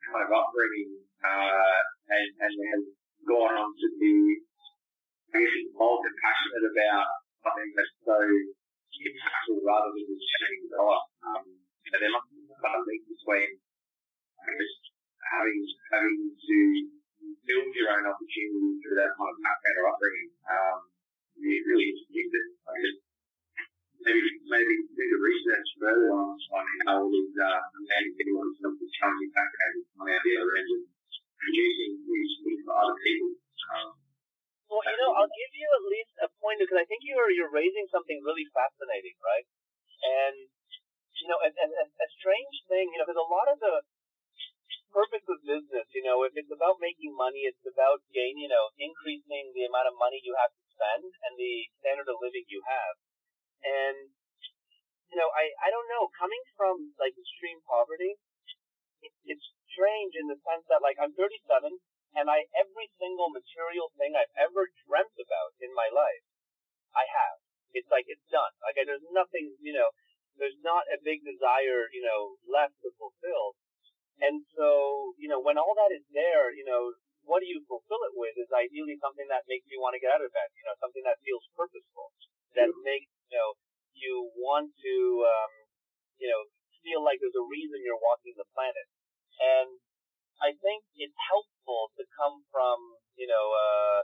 kind 0.09 0.25
of 0.25 0.31
upbringing, 0.33 1.05
uh, 1.21 1.79
and, 2.09 2.27
and 2.39 2.53
has 2.73 2.83
gone 3.27 3.53
on 3.53 3.69
to 3.77 3.87
be, 3.99 4.41
Guess, 5.29 5.53
involved 5.69 6.09
and 6.09 6.17
passionate 6.17 6.65
about 6.73 7.05
something 7.45 7.69
that's 7.77 7.95
so 8.01 8.17
impactful 8.17 9.61
rather 9.61 9.93
than 9.93 10.09
just 10.09 10.25
chanting 10.25 10.65
the 10.65 10.73
dollar. 10.73 11.01
Um, 11.21 11.45
you 11.85 11.89
know, 11.93 11.99
there 12.01 12.13
must 12.13 12.29
be 12.33 12.49
some 12.49 12.81
link 12.85 13.01
between, 13.05 13.49
guess, 14.41 14.73
having, 15.29 15.59
having 15.93 16.17
to 16.33 16.57
build 17.45 17.69
your 17.77 17.93
own 17.93 18.09
opportunity 18.09 18.81
through 18.81 18.97
that 18.97 19.13
kind 19.13 19.29
of 19.29 19.37
background 19.37 19.77
or 19.77 19.85
upbringing. 19.93 20.29
Um, 20.49 20.77
really 21.39 21.93
interesting 21.93 22.27
that, 22.33 22.47
I 22.65 22.73
guess, 22.81 22.97
maybe 24.01 24.21
maybe 24.47 24.73
do 24.95 25.05
the 25.05 25.19
research 25.21 25.67
further 25.77 26.09
on, 26.15 26.33
on 26.33 26.65
how 26.87 27.03
all 27.03 27.11
these 27.11 27.35
uh, 27.35 27.59
amazing 27.77 28.15
people 28.17 28.41
of 28.41 28.73
the 28.79 28.87
challenging 28.97 29.31
backgrounds 29.35 29.85
on 29.99 30.07
out 30.09 30.23
the 30.23 30.35
other 30.39 30.55
end 30.57 30.69
and 30.73 30.85
producing 31.37 31.91
new 32.01 32.23
things 32.43 32.61
for 32.65 32.75
other 32.75 32.97
people. 33.03 33.31
Um, 33.69 33.98
well, 34.69 34.85
you 34.85 34.97
know, 35.01 35.11
I'll 35.17 35.33
give 35.33 35.53
you 35.57 35.67
at 35.73 35.83
least 35.89 36.13
a 36.21 36.29
point 36.37 36.61
because 36.61 36.77
I 36.77 36.85
think 36.85 37.01
you 37.01 37.17
are 37.17 37.33
you're 37.33 37.49
raising 37.49 37.89
something 37.89 38.21
really 38.21 38.45
fascinating, 38.53 39.17
right? 39.25 39.45
And 40.05 40.45
you 41.19 41.27
know, 41.27 41.39
a, 41.41 41.49
a, 41.49 41.85
a 41.89 42.07
strange 42.21 42.55
thing, 42.69 42.93
you 42.93 42.97
know, 43.01 43.05
because 43.09 43.19
a 43.19 43.33
lot 43.33 43.49
of 43.51 43.57
the 43.59 43.83
purpose 44.93 45.25
of 45.29 45.37
business, 45.45 45.87
you 45.93 46.05
know, 46.05 46.25
if 46.25 46.33
it's 46.33 46.53
about 46.53 46.81
making 46.81 47.13
money, 47.13 47.45
it's 47.45 47.61
about 47.65 48.01
gain, 48.13 48.37
you 48.37 48.49
know, 48.49 48.69
increasing 48.77 49.53
the 49.53 49.65
amount 49.65 49.89
of 49.89 49.95
money 49.97 50.21
you 50.21 50.33
have 50.37 50.53
to 50.53 50.63
spend 50.73 51.05
and 51.05 51.33
the 51.37 51.53
standard 51.81 52.09
of 52.09 52.17
living 52.21 52.45
you 52.49 52.61
have. 52.65 52.95
And, 53.61 54.09
you 55.13 55.17
know, 55.17 55.29
I, 55.33 55.51
I 55.61 55.69
don't 55.69 55.89
know, 55.91 56.09
coming 56.17 56.41
from 56.57 56.95
like 56.97 57.13
extreme 57.13 57.61
poverty, 57.65 58.17
it, 59.05 59.13
it's 59.29 59.45
strange 59.69 60.17
in 60.17 60.25
the 60.27 60.39
sense 60.41 60.65
that 60.73 60.81
like 60.81 60.97
I'm 60.97 61.13
37 61.13 61.37
and 62.17 62.29
I, 62.29 62.49
every 62.57 62.89
single 62.97 63.29
material 63.29 63.93
thing 63.97 64.17
I've 64.17 64.33
ever 64.37 64.69
dreamt 64.85 65.15
about 65.17 65.53
in 65.61 65.73
my 65.73 65.89
life, 65.93 66.25
I 66.95 67.05
have. 67.05 67.37
It's 67.73 67.89
like 67.93 68.09
it's 68.09 68.25
done. 68.33 68.49
Like 68.65 68.81
there's 68.81 69.05
nothing, 69.13 69.53
you 69.61 69.73
know, 69.77 69.93
there's 70.37 70.57
not 70.65 70.89
a 70.89 70.97
big 71.01 71.21
desire, 71.21 71.85
you 71.93 72.01
know, 72.01 72.39
left 72.49 72.79
to 72.81 72.89
fulfill. 72.97 73.53
And 74.19 74.43
so, 74.57 75.13
you 75.21 75.29
know, 75.29 75.39
when 75.39 75.55
all 75.55 75.77
that 75.77 75.93
is 75.93 76.03
there, 76.11 76.51
you 76.51 76.65
know, 76.65 76.97
what 77.23 77.45
do 77.45 77.47
you 77.47 77.61
fulfill 77.69 78.01
it 78.09 78.15
with 78.17 78.33
is 78.41 78.49
ideally 78.49 78.97
something 78.97 79.29
that 79.29 79.45
makes 79.45 79.69
you 79.69 79.77
want 79.77 79.93
to 79.93 80.01
get 80.01 80.11
out 80.11 80.23
of 80.23 80.33
bed, 80.33 80.49
you 80.57 80.65
know, 80.65 80.75
something 80.81 81.05
that 81.05 81.21
feels 81.21 81.45
purposeful, 81.53 82.09
that 82.57 82.73
makes 82.81 83.07
you 83.29 83.37
know, 83.37 83.53
you 83.93 84.13
want 84.33 84.73
to, 84.81 84.95
um, 85.29 85.53
you 86.17 86.27
know, 86.27 86.41
feel 86.81 87.05
like 87.05 87.21
there's 87.21 87.37
a 87.37 87.45
reason 87.45 87.85
you're 87.85 88.01
walking 88.01 88.33
the 88.33 88.47
planet. 88.57 88.87
And 89.39 89.77
I 90.39 90.55
think 90.55 90.87
it's 90.95 91.15
helpful 91.29 91.91
to 91.99 92.03
come 92.15 92.43
from, 92.47 92.79
you 93.19 93.27
know, 93.27 93.45
uh, 93.51 93.99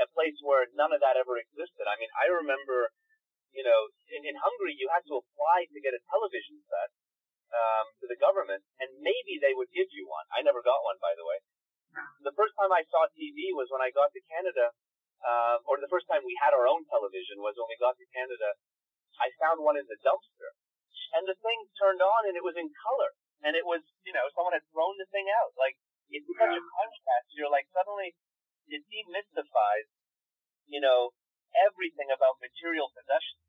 a 0.00 0.08
place 0.10 0.34
where 0.42 0.66
none 0.74 0.90
of 0.90 1.00
that 1.04 1.14
ever 1.20 1.36
existed. 1.38 1.84
I 1.86 1.94
mean, 2.00 2.10
I 2.16 2.26
remember, 2.32 2.90
you 3.52 3.62
know, 3.62 3.92
in, 4.10 4.26
in 4.26 4.34
Hungary, 4.40 4.74
you 4.74 4.90
had 4.90 5.04
to 5.06 5.20
apply 5.20 5.68
to 5.70 5.78
get 5.78 5.94
a 5.94 6.02
television 6.10 6.58
set 6.66 6.90
um, 7.54 7.86
to 8.02 8.10
the 8.10 8.18
government, 8.18 8.64
and 8.82 8.90
maybe 8.98 9.38
they 9.38 9.54
would 9.54 9.70
give 9.70 9.86
you 9.94 10.08
one. 10.10 10.26
I 10.34 10.42
never 10.42 10.64
got 10.64 10.82
one, 10.82 10.98
by 10.98 11.14
the 11.14 11.22
way. 11.22 11.38
The 12.26 12.34
first 12.34 12.58
time 12.58 12.74
I 12.74 12.82
saw 12.90 13.06
TV 13.14 13.54
was 13.54 13.70
when 13.70 13.78
I 13.78 13.94
got 13.94 14.10
to 14.10 14.20
Canada 14.26 14.74
um, 15.24 15.64
or 15.64 15.80
the 15.80 15.88
first 15.88 16.04
time 16.10 16.20
we 16.26 16.36
had 16.36 16.52
our 16.52 16.68
own 16.68 16.84
television 16.90 17.40
was 17.40 17.56
when 17.56 17.70
we 17.70 17.80
got 17.80 17.96
to 17.96 18.06
Canada. 18.12 18.58
I 19.16 19.32
found 19.40 19.64
one 19.64 19.78
in 19.78 19.86
the 19.88 19.96
dumpster, 20.04 20.52
and 21.16 21.24
the 21.24 21.38
thing 21.38 21.70
turned 21.78 22.02
on 22.02 22.28
and 22.28 22.34
it 22.36 22.44
was 22.44 22.58
in 22.58 22.68
color. 22.82 23.14
And 23.44 23.52
it 23.52 23.64
was, 23.68 23.84
you 24.08 24.16
know, 24.16 24.24
someone 24.32 24.56
had 24.56 24.64
thrown 24.72 24.96
the 24.96 25.08
thing 25.12 25.28
out. 25.28 25.52
Like, 25.60 25.76
it's 26.08 26.24
such 26.24 26.56
a 26.56 26.62
contrast. 26.64 27.28
You're 27.36 27.52
like, 27.52 27.68
suddenly, 27.76 28.16
it 28.72 28.80
demystifies, 28.88 29.88
you 30.64 30.80
know, 30.80 31.12
everything 31.68 32.08
about 32.08 32.40
material 32.40 32.88
possessions. 32.96 33.44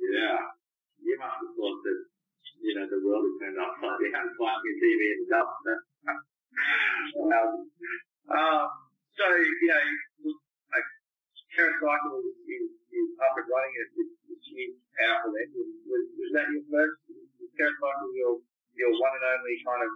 Yeah. 0.00 0.56
You 1.04 1.14
must 1.20 1.36
have 1.44 1.52
thought 1.52 1.80
that, 1.84 2.00
you 2.64 2.72
know, 2.80 2.86
the 2.88 3.00
world 3.04 3.28
has 3.28 3.36
turned 3.44 3.60
upside 3.60 4.00
down, 4.08 4.32
finding 4.40 4.72
a 4.72 4.80
TV 4.80 5.00
the 5.20 5.26
dust. 5.28 5.52
um, 6.08 7.68
um, 8.32 8.64
so, 9.12 9.24
you 9.28 9.68
know, 9.68 9.84
like, 10.72 10.88
TerraCycle 11.52 12.18
is, 12.24 12.36
is, 12.48 12.68
is 12.72 13.08
up 13.20 13.36
and 13.36 13.46
running. 13.46 13.74
It's, 13.84 13.94
it's 14.32 14.46
huge, 14.48 14.80
powerful 14.96 15.36
engine. 15.36 15.70
Was, 15.86 16.04
was 16.16 16.30
that 16.32 16.48
your 16.48 16.64
first, 16.72 16.96
TerraCycle 17.54 18.10
your, 18.16 18.40
your 18.74 18.92
one 18.94 19.14
and 19.14 19.24
only 19.24 19.56
kind 19.62 19.82
of 19.82 19.90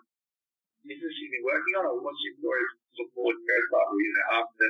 business 0.87 1.15
you've 1.19 1.35
been 1.35 1.47
working 1.47 1.75
on, 1.79 1.85
or 1.91 1.99
what's 2.01 2.21
your 2.23 2.35
story 2.39 2.65
before 2.97 3.35
TerraCycle, 3.35 3.99
you 3.99 4.13
know, 4.15 4.27
after, 4.43 4.69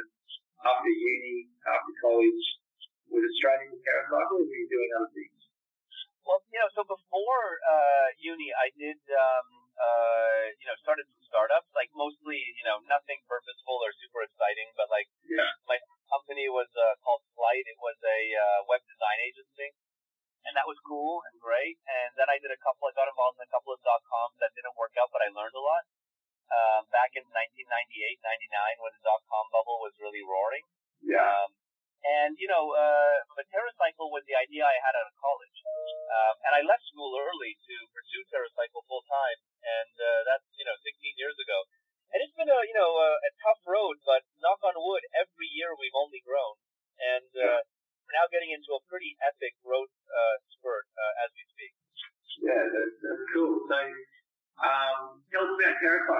after 0.64 0.90
uni, 0.90 1.48
after 1.64 1.92
college, 2.02 2.44
was 3.08 3.22
it 3.24 3.34
straight 3.40 3.68
into 3.68 3.78
TerraCycle, 3.80 4.36
or 4.36 4.44
were 4.44 4.58
you 4.58 4.68
doing 4.68 4.90
other 4.98 5.12
things? 5.12 5.38
Well, 6.28 6.44
you 6.52 6.60
know, 6.60 6.68
so 6.76 6.84
before 6.84 7.44
uh, 7.64 8.08
uni, 8.20 8.52
I 8.52 8.68
did, 8.76 9.00
um, 9.16 9.48
uh, 9.80 10.42
you 10.60 10.66
know, 10.68 10.76
started 10.84 11.08
some 11.08 11.24
startups, 11.24 11.72
like 11.72 11.88
mostly, 11.96 12.36
you 12.36 12.64
know, 12.68 12.84
nothing 12.84 13.24
purposeful 13.24 13.80
or 13.80 13.92
super 13.96 14.20
exciting, 14.28 14.68
but 14.76 14.92
like 14.92 15.08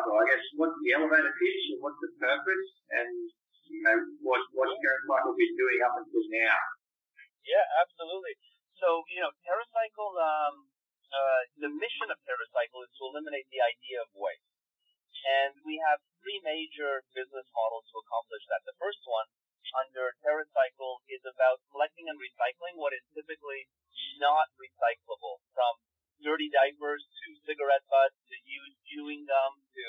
TerraCycle. 0.09 0.25
I 0.25 0.25
guess 0.33 0.45
what's 0.57 0.79
the 0.81 0.91
elevator 0.97 1.35
pitch 1.37 1.63
and 1.77 1.79
what's 1.85 2.01
the 2.01 2.11
purpose, 2.17 2.69
and 2.97 3.13
you 3.69 3.81
know 3.85 3.99
what 4.25 4.41
what 4.57 4.73
TerraCycle 4.73 5.37
been 5.37 5.55
doing 5.57 5.79
up 5.85 5.95
until 6.01 6.25
now. 6.33 6.59
Yeah, 7.45 7.65
absolutely. 7.81 8.37
So, 8.81 9.03
you 9.11 9.21
know, 9.25 9.33
TerraCycle, 9.45 10.13
um, 10.21 10.55
uh, 11.11 11.43
the 11.59 11.73
mission 11.73 12.09
of 12.13 12.21
TerraCycle 12.23 12.85
is 12.85 12.93
to 13.01 13.03
eliminate 13.11 13.49
the 13.49 13.65
idea 13.65 14.05
of 14.05 14.09
waste. 14.15 14.45
And 15.27 15.57
we 15.67 15.81
have 15.83 15.99
three 16.23 16.39
major 16.45 17.03
business 17.11 17.49
models 17.51 17.89
to 17.91 17.99
accomplish 17.99 18.45
that. 18.53 18.63
The 18.69 18.77
first 18.79 19.03
one, 19.09 19.27
under 19.75 20.15
TerraCycle, 20.23 21.03
is 21.11 21.25
about 21.27 21.59
collecting 21.75 22.07
and 22.07 22.21
recycling 22.21 22.79
what 22.79 22.95
is 22.95 23.03
typically 23.11 23.67
not 24.23 24.53
recyclable, 24.61 25.43
from 25.57 25.75
dirty 26.23 26.51
diapers 26.51 27.03
to 27.03 27.27
cigarette 27.47 27.87
butts 27.87 28.19
to 28.29 28.37
used 28.43 28.79
chewing 28.91 29.25
gum 29.27 29.63
to 29.75 29.85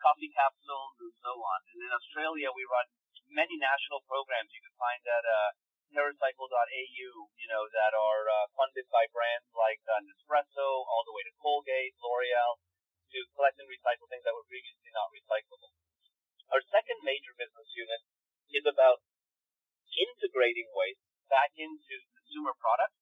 coffee 0.00 0.30
capsules 0.30 0.94
and 1.02 1.12
so 1.20 1.32
on. 1.34 1.58
And 1.74 1.78
in 1.84 1.92
Australia, 1.92 2.48
we 2.54 2.64
run 2.68 2.86
many 3.28 3.58
national 3.60 4.00
programs 4.08 4.52
you 4.54 4.62
can 4.64 4.76
find 4.78 5.02
at 5.04 5.24
uh, 5.26 5.50
TerraCycle.au, 5.92 7.10
you 7.40 7.48
know, 7.48 7.64
that 7.72 7.92
are 7.96 8.24
uh, 8.28 8.46
funded 8.52 8.84
by 8.92 9.08
brands 9.12 9.48
like 9.56 9.80
uh, 9.88 10.04
Nespresso, 10.04 10.84
all 10.84 11.04
the 11.08 11.14
way 11.16 11.24
to 11.24 11.32
Colgate, 11.40 11.96
L'Oreal, 12.04 12.60
to 13.08 13.18
collect 13.32 13.56
and 13.56 13.68
recycle 13.68 14.04
things 14.12 14.24
that 14.24 14.36
were 14.36 14.44
previously 14.48 14.92
not 14.92 15.08
recyclable. 15.12 15.72
Our 16.52 16.60
second 16.68 17.00
major 17.04 17.32
business 17.36 17.68
unit 17.72 18.02
is 18.52 18.64
about 18.68 19.00
integrating 19.96 20.68
waste 20.76 21.04
back 21.32 21.52
into 21.56 21.94
consumer 22.16 22.52
products. 22.56 22.97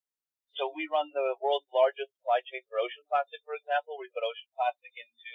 So 0.56 0.72
we 0.72 0.88
run 0.88 1.12
the 1.12 1.36
world's 1.44 1.68
largest 1.68 2.16
supply 2.16 2.40
chain 2.48 2.64
for 2.64 2.80
ocean 2.80 3.04
plastic, 3.12 3.44
for 3.44 3.52
example. 3.52 4.00
We 4.00 4.08
put 4.08 4.24
ocean 4.24 4.48
plastic 4.56 4.92
into, 4.96 5.32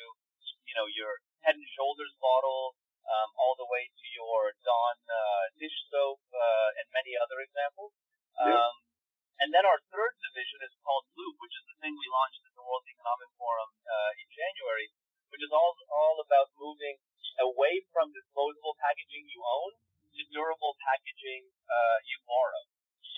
you 0.65 0.73
know, 0.73 0.89
your 0.89 1.21
head 1.45 1.53
and 1.53 1.69
shoulders 1.77 2.09
bottle, 2.17 2.73
um, 3.05 3.29
all 3.37 3.53
the 3.53 3.69
way 3.69 3.85
to 3.85 4.05
your 4.17 4.57
Dawn 4.65 4.97
uh, 5.05 5.45
dish 5.61 5.77
soap 5.93 6.21
uh, 6.33 6.79
and 6.81 6.89
many 6.89 7.13
other 7.13 7.37
examples. 7.45 7.93
Yeah. 8.33 8.49
Um, 8.49 8.73
and 9.45 9.49
then 9.53 9.65
our 9.65 9.77
third 9.93 10.13
division 10.21 10.61
is 10.65 10.73
called 10.81 11.05
Loop, 11.17 11.37
which 11.41 11.53
is 11.53 11.65
the 11.69 11.77
thing 11.81 11.93
we 11.97 12.09
launched 12.09 12.41
at 12.45 12.53
the 12.57 12.65
World 12.65 12.85
Economic 12.89 13.29
Forum 13.37 13.69
uh, 13.85 14.21
in 14.21 14.27
January, 14.29 14.89
which 15.33 15.41
is 15.41 15.53
all 15.53 15.73
all 15.89 16.17
about 16.21 16.49
moving 16.57 16.97
away 17.41 17.85
from 17.93 18.13
disposable 18.13 18.77
packaging 18.77 19.25
you 19.29 19.41
own 19.41 19.73
to 20.13 20.21
durable 20.29 20.77
packaging 20.81 21.49
uh, 21.69 21.97
you 22.05 22.17
borrow. 22.25 22.70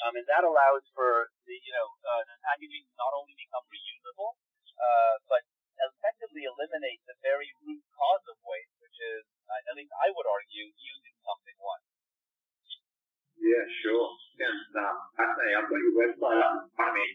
Um, 0.04 0.20
and 0.20 0.28
that 0.28 0.44
allows 0.44 0.84
for 0.92 1.32
the 1.48 1.56
you 1.56 1.74
know 1.74 1.88
uh, 2.04 2.24
the 2.28 2.36
packaging 2.44 2.84
to 2.84 2.94
not 3.00 3.16
only 3.16 3.32
become 3.40 3.64
reusable, 3.72 4.36
uh, 4.76 5.16
but 5.32 5.48
effectively 5.80 6.44
eliminate 6.44 7.02
the 7.08 7.16
very 7.24 7.50
root 7.64 7.82
cause 7.96 8.24
of 8.30 8.38
waste, 8.44 8.76
which 8.84 8.98
is, 9.00 9.24
uh, 9.48 9.72
at 9.72 9.76
least 9.76 9.92
I 9.96 10.12
would 10.12 10.28
argue, 10.28 10.70
using 10.76 11.16
something 11.24 11.58
once. 11.60 11.88
Yeah, 13.40 13.64
sure. 13.84 14.08
Sounds 14.40 14.72
um. 14.76 14.96
I've 15.20 15.68
got 15.68 15.80
your 15.80 15.96
website 15.96 16.40
up 16.40 16.64
in 16.64 16.70
front 16.76 16.92
of 16.92 16.96
me, 16.96 17.08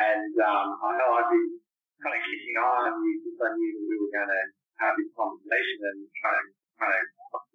and 0.00 0.34
um, 0.40 0.68
I 0.80 0.90
know 0.96 1.08
I've 1.16 1.30
been 1.32 1.60
kind 2.00 2.14
of 2.16 2.22
keeping 2.24 2.54
an 2.56 2.64
eye 2.64 2.88
on 2.88 3.04
you 3.04 3.14
since 3.24 3.40
I 3.40 3.50
knew 3.56 3.72
we 3.88 3.96
were 4.00 4.12
going 4.12 4.32
to 4.32 4.42
have 4.84 4.94
this 4.96 5.10
conversation 5.12 5.78
and 5.92 5.98
trying 6.18 6.38
to 6.38 6.44
kind 6.78 6.94
of 6.94 7.04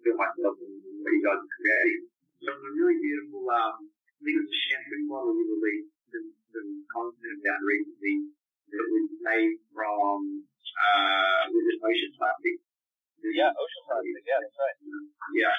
feel 0.04 0.16
myself 0.20 0.54
in 0.60 0.72
what 1.00 1.10
you 1.10 1.22
guys 1.24 1.40
are 1.40 1.52
creating. 1.58 2.02
So 2.44 2.52
it's 2.52 2.64
a 2.64 2.72
really 2.76 2.98
beautiful, 3.00 3.42
um, 3.48 3.88
I 4.24 4.32
think 4.32 4.40
it 4.40 4.48
was 4.48 4.56
a 4.56 4.62
shampoo 4.72 5.04
model 5.04 5.36
you 5.36 5.44
released 5.52 5.92
some, 6.08 6.32
some 6.48 6.72
content 6.88 7.44
about 7.44 7.60
recently 7.60 8.32
that 8.72 8.86
was 8.88 9.08
made 9.20 9.60
from, 9.68 10.48
uh, 10.48 11.52
was 11.52 11.64
it 11.68 11.76
ocean 11.84 12.12
plastic? 12.16 12.56
Yeah, 13.20 13.52
ocean 13.52 13.84
plastic. 13.84 14.24
Yeah, 14.24 14.40
that's 14.40 14.56
right. 14.56 14.76
Yeah. 15.36 15.52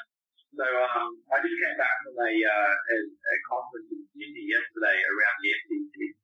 So 0.57 0.65
um, 0.65 1.13
I 1.29 1.45
just 1.45 1.53
came 1.61 1.77
back 1.77 1.93
from 2.09 2.17
a, 2.17 2.33
uh, 2.41 2.73
a, 2.73 2.97
a 3.05 3.35
conference 3.45 3.85
in 3.93 4.01
Sydney 4.17 4.49
yesterday 4.49 4.97
around 4.97 5.37
the 5.45 5.49
FTC, 5.61 6.17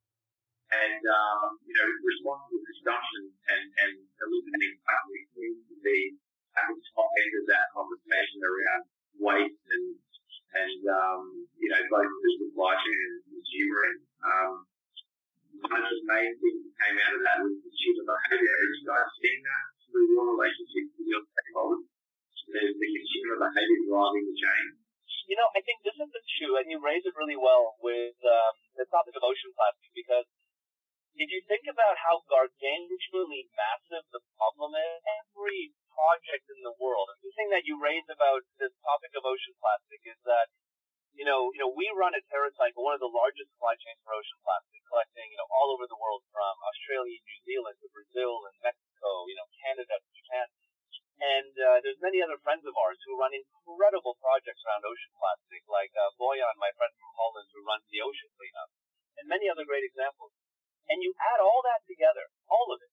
and 0.81 1.01
um, 1.13 1.61
you 1.61 1.77
know, 1.77 1.85
responsible 2.01 2.65
consumption 2.73 3.37
and, 3.53 3.65
and 3.85 3.93
eliminating 4.01 4.81
plastic 4.81 5.29
seems 5.37 5.61
to 5.69 5.77
be 5.85 6.17
at 6.57 6.73
the 6.73 6.81
top 6.97 7.11
end 7.21 7.33
of 7.37 7.45
that 7.53 7.69
conversation 7.69 8.41
around 8.41 8.81
waste 9.21 9.61
and 9.77 10.00
and 10.61 10.81
um, 10.89 11.21
you 11.57 11.69
know 11.69 11.81
both 11.89 12.05
the 12.05 12.31
supply 12.37 12.73
chain 12.77 12.97
and 13.01 13.17
consumer. 13.33 13.81
And 13.89 13.99
um, 14.21 14.53
the 15.61 15.99
main 16.07 16.31
things 16.39 16.59
that 16.63 16.75
came 16.79 16.97
out 17.01 17.13
of 17.17 17.21
that 17.25 17.37
was 17.43 17.53
consumer 17.61 18.03
behaviour. 18.07 18.53
Are 18.53 18.69
you 18.69 18.81
guys 18.85 19.09
seeing 19.19 19.41
that 19.43 19.65
through 19.89 20.07
your 20.13 20.25
relationships 20.37 20.91
with 20.95 21.07
your 21.09 21.23
stakeholders? 21.25 21.85
The, 22.51 22.61
the 22.67 22.87
consumer 22.87 23.35
behaviour 23.47 23.79
driving 23.87 24.25
the 24.27 24.35
change. 24.35 24.73
You 25.29 25.39
know, 25.39 25.47
I 25.55 25.63
think 25.63 25.79
this 25.87 25.95
is 25.95 26.09
the 26.11 26.23
shoe, 26.39 26.59
and 26.59 26.67
you 26.67 26.81
raise 26.83 27.07
it 27.07 27.15
really 27.15 27.39
well 27.39 27.79
with 27.79 28.17
um, 28.27 28.53
the 28.75 28.83
topic 28.91 29.15
of 29.15 29.23
ocean 29.23 29.53
plastic 29.55 29.87
because 29.95 30.27
if 31.15 31.27
you 31.29 31.39
think 31.47 31.67
about 31.67 31.95
how 31.99 32.23
gargantuanly 32.27 33.47
massive 33.55 34.03
the 34.11 34.23
problem 34.35 34.75
is, 34.75 34.99
every 35.21 35.75
project 35.91 36.47
in 36.51 36.59
the 36.63 36.75
world, 36.79 37.11
and 37.11 37.19
the 37.21 37.35
thing 37.35 37.51
that 37.51 37.67
you 37.67 37.77
raise 37.77 38.07
about 38.07 38.41
this 38.57 38.73
topic 38.81 39.11
of 39.15 39.27
ocean 39.27 39.55
plastic 39.59 40.01
is 40.07 40.19
that, 40.25 40.47
you 41.11 41.27
know, 41.27 41.51
you 41.51 41.59
know, 41.59 41.71
we 41.71 41.91
run 41.91 42.15
at 42.15 42.23
TerraCycle, 42.31 42.79
one 42.79 42.95
of 42.95 43.03
the 43.03 43.11
largest 43.11 43.51
supply 43.51 43.75
chains 43.75 43.99
for 44.01 44.15
ocean 44.15 44.39
plastic, 44.41 44.79
collecting, 44.87 45.27
you 45.27 45.39
know, 45.39 45.49
all 45.51 45.75
over 45.75 45.85
the 45.85 45.99
world 45.99 46.23
from 46.31 46.55
Australia, 46.63 47.19
New 47.19 47.39
Zealand 47.43 47.77
to 47.83 47.91
Brazil 47.91 48.47
and 48.47 48.55
Mexico, 48.63 49.27
you 49.27 49.35
know, 49.35 49.47
Canada 49.59 49.95
to 49.99 50.09
Japan. 50.15 50.47
And 51.21 51.53
uh, 51.53 51.77
there's 51.85 52.01
many 52.01 52.17
other 52.17 52.41
friends 52.41 52.65
of 52.65 52.73
ours 52.73 52.97
who 53.05 53.19
run 53.19 53.29
incredible 53.35 54.17
projects 54.17 54.65
around 54.65 54.81
ocean 54.81 55.13
plastic, 55.13 55.61
like 55.69 55.93
uh, 55.93 56.09
Boyan, 56.17 56.57
my 56.57 56.73
friend 56.73 56.89
from 56.97 57.13
Holland, 57.13 57.45
who 57.53 57.61
runs 57.61 57.85
the 57.93 58.01
ocean 58.01 58.31
cleanup, 58.33 58.73
and 59.21 59.29
many 59.29 59.45
other 59.45 59.67
great 59.67 59.85
examples. 59.85 60.33
And 60.89 61.05
you 61.05 61.13
add 61.21 61.37
all 61.37 61.61
that 61.61 61.85
together, 61.85 62.25
all 62.49 62.73
of 62.73 62.81
it, 62.81 62.89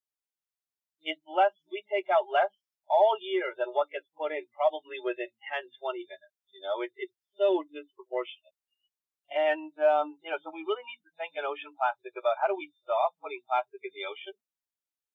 it's 1.00 1.24
less. 1.24 1.56
We 1.72 1.80
take 1.88 2.12
out 2.12 2.28
less 2.28 2.52
all 2.90 3.14
year 3.21 3.54
than 3.57 3.73
what 3.76 3.92
gets 3.92 4.09
put 4.16 4.33
in, 4.33 4.49
probably 4.57 4.99
within 5.00 5.30
10, 5.30 5.71
20 5.80 6.04
minutes. 6.09 6.37
You 6.52 6.62
know, 6.64 6.83
it, 6.83 6.92
it's 6.97 7.18
so 7.37 7.64
disproportionate. 7.68 8.57
And 9.33 9.73
um, 9.80 10.16
you 10.25 10.33
know, 10.33 10.40
so 10.40 10.52
we 10.52 10.64
really 10.64 10.85
need 10.88 11.04
to 11.04 11.12
think 11.21 11.37
in 11.37 11.45
ocean 11.45 11.73
plastic 11.76 12.16
about 12.16 12.40
how 12.40 12.49
do 12.49 12.57
we 12.57 12.73
stop 12.85 13.16
putting 13.21 13.45
plastic 13.45 13.80
in 13.85 13.92
the 13.92 14.04
ocean 14.09 14.37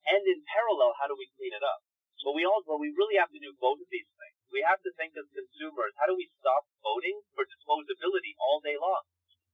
And 0.08 0.24
in 0.27 0.44
parallel, 0.48 0.96
how 1.00 1.08
do 1.08 1.15
we 1.15 1.32
clean 1.38 1.53
it 1.56 1.63
up? 1.63 1.84
Well, 2.24 2.36
we 2.36 2.48
all, 2.48 2.63
well, 2.68 2.80
we 2.80 2.92
really 2.96 3.20
have 3.20 3.32
to 3.36 3.42
do 3.42 3.51
both 3.60 3.80
of 3.84 3.89
these 3.92 4.08
things. 4.15 4.38
We 4.51 4.63
have 4.63 4.80
to 4.84 4.92
think 4.96 5.15
as 5.20 5.27
consumers, 5.36 5.92
how 6.00 6.08
do 6.08 6.15
we 6.15 6.32
stop 6.39 6.65
voting 6.84 7.20
for 7.36 7.44
disposability 7.44 8.36
all 8.39 8.63
day 8.63 8.80
long? 8.80 9.03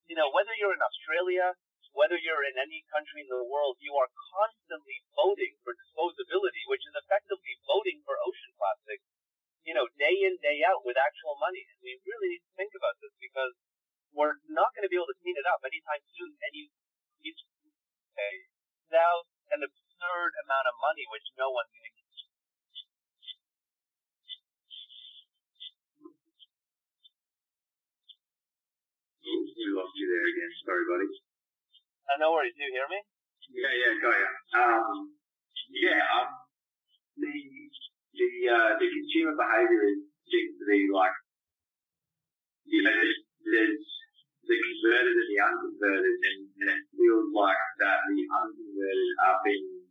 You 0.05 0.17
know, 0.17 0.29
whether 0.29 0.53
you're 0.57 0.75
in 0.77 0.83
Australia, 0.83 1.57
whether 1.99 2.15
you're 2.15 2.47
in 2.47 2.55
any 2.55 2.87
country 2.87 3.27
in 3.27 3.27
the 3.27 3.43
world, 3.43 3.75
you 3.83 3.91
are 3.99 4.07
constantly 4.31 5.03
voting 5.11 5.59
for 5.67 5.75
disposability, 5.75 6.63
which 6.71 6.87
is 6.87 6.95
effectively 6.95 7.59
voting 7.67 7.99
for 8.07 8.15
ocean 8.23 8.55
plastic, 8.55 9.03
you 9.67 9.75
know, 9.75 9.83
day 9.99 10.15
in, 10.23 10.39
day 10.39 10.63
out 10.63 10.87
with 10.87 10.95
actual 10.95 11.35
money. 11.43 11.59
And 11.67 11.75
we 11.83 11.99
really 12.07 12.39
need 12.39 12.43
to 12.47 12.55
think 12.55 12.71
about 12.71 12.95
this 13.03 13.11
because 13.19 13.51
we're 14.15 14.39
not 14.47 14.71
going 14.71 14.87
to 14.87 14.91
be 14.91 14.95
able 14.95 15.11
to 15.11 15.19
clean 15.19 15.35
it 15.35 15.43
up 15.43 15.59
anytime 15.67 15.99
soon. 16.15 16.31
And 16.39 16.55
you, 16.55 16.71
Any, 17.19 17.35
okay, 18.15 18.47
now 18.95 19.27
an 19.51 19.59
absurd 19.59 20.31
amount 20.47 20.71
of 20.71 20.79
money, 20.79 21.03
which 21.11 21.27
no 21.35 21.51
one's 21.51 21.67
going 21.75 21.83
to 21.83 21.99
We 29.29 29.75
lost 29.75 29.93
you 29.93 30.07
there 30.09 30.25
again. 30.25 30.51
Sorry, 30.65 30.85
buddy. 30.89 31.28
Uh, 32.09 32.17
no 32.17 32.33
worries. 32.33 32.57
Do 32.57 32.65
you 32.65 32.73
hear 32.73 32.89
me? 32.89 32.97
Yeah, 33.53 33.69
yeah, 33.69 33.93
got 34.01 34.17
ya. 34.17 34.29
Um, 34.57 35.13
yeah, 35.69 36.01
um, 36.17 36.41
the 37.17 37.29
the 38.17 38.29
uh, 38.49 38.71
the 38.81 38.87
consumer 38.89 39.37
behaviour 39.37 39.83
is 39.93 40.01
seems 40.29 40.57
to 40.61 40.65
be 40.69 40.85
like, 40.93 41.09
you 42.69 42.81
know, 42.85 42.93
there's, 42.93 43.17
there's 43.49 43.81
the 44.45 44.53
converted 44.57 45.17
and 45.17 45.25
the 45.29 45.39
unconverted, 45.41 46.17
and, 46.29 46.39
and 46.61 46.69
it 46.77 46.85
feels 46.93 47.29
like 47.33 47.57
that 47.81 47.97
the 48.09 48.21
unconverted 48.29 49.09
are 49.25 49.41
being 49.45 49.81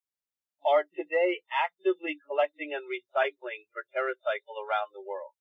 are 0.64 0.88
today 0.96 1.44
actively 1.52 2.16
collecting 2.24 2.72
and 2.72 2.80
recycling 2.88 3.68
for 3.76 3.84
TerraCycle 3.92 4.56
around 4.64 4.96
the 4.96 5.04
world. 5.04 5.36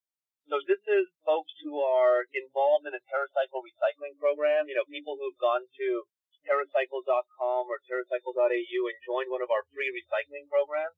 So 0.51 0.59
this 0.67 0.83
is 0.83 1.07
folks 1.23 1.55
who 1.63 1.79
are 1.79 2.27
involved 2.35 2.83
in 2.83 2.91
a 2.91 2.99
TerraCycle 3.43 3.59
recycling 3.59 4.15
program, 4.15 4.71
you 4.71 4.75
know, 4.75 4.87
people 4.87 5.19
who've 5.19 5.35
gone 5.35 5.67
to 5.67 5.87
TerraCycle.com 6.47 7.63
or 7.67 7.75
TerraCycle.au 7.83 8.79
and 8.87 8.97
joined 9.03 9.31
one 9.31 9.43
of 9.43 9.51
our 9.51 9.67
free 9.75 9.91
recycling 9.91 10.47
programs. 10.47 10.95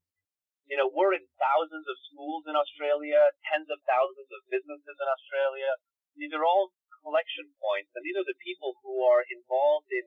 You 0.69 0.77
know, 0.77 0.89
we're 0.89 1.17
in 1.17 1.25
thousands 1.41 1.85
of 1.89 1.97
schools 2.09 2.45
in 2.45 2.53
Australia, 2.53 3.33
tens 3.49 3.69
of 3.69 3.81
thousands 3.85 4.29
of 4.29 4.41
businesses 4.49 4.97
in 4.97 5.07
Australia. 5.09 5.71
These 6.17 6.33
are 6.37 6.45
all 6.45 6.73
collection 7.01 7.49
points, 7.61 7.89
and 7.97 8.01
these 8.05 8.17
are 8.17 8.25
the 8.25 8.37
people 8.41 8.77
who 8.81 9.05
are 9.05 9.25
involved 9.29 9.89
in 9.89 10.05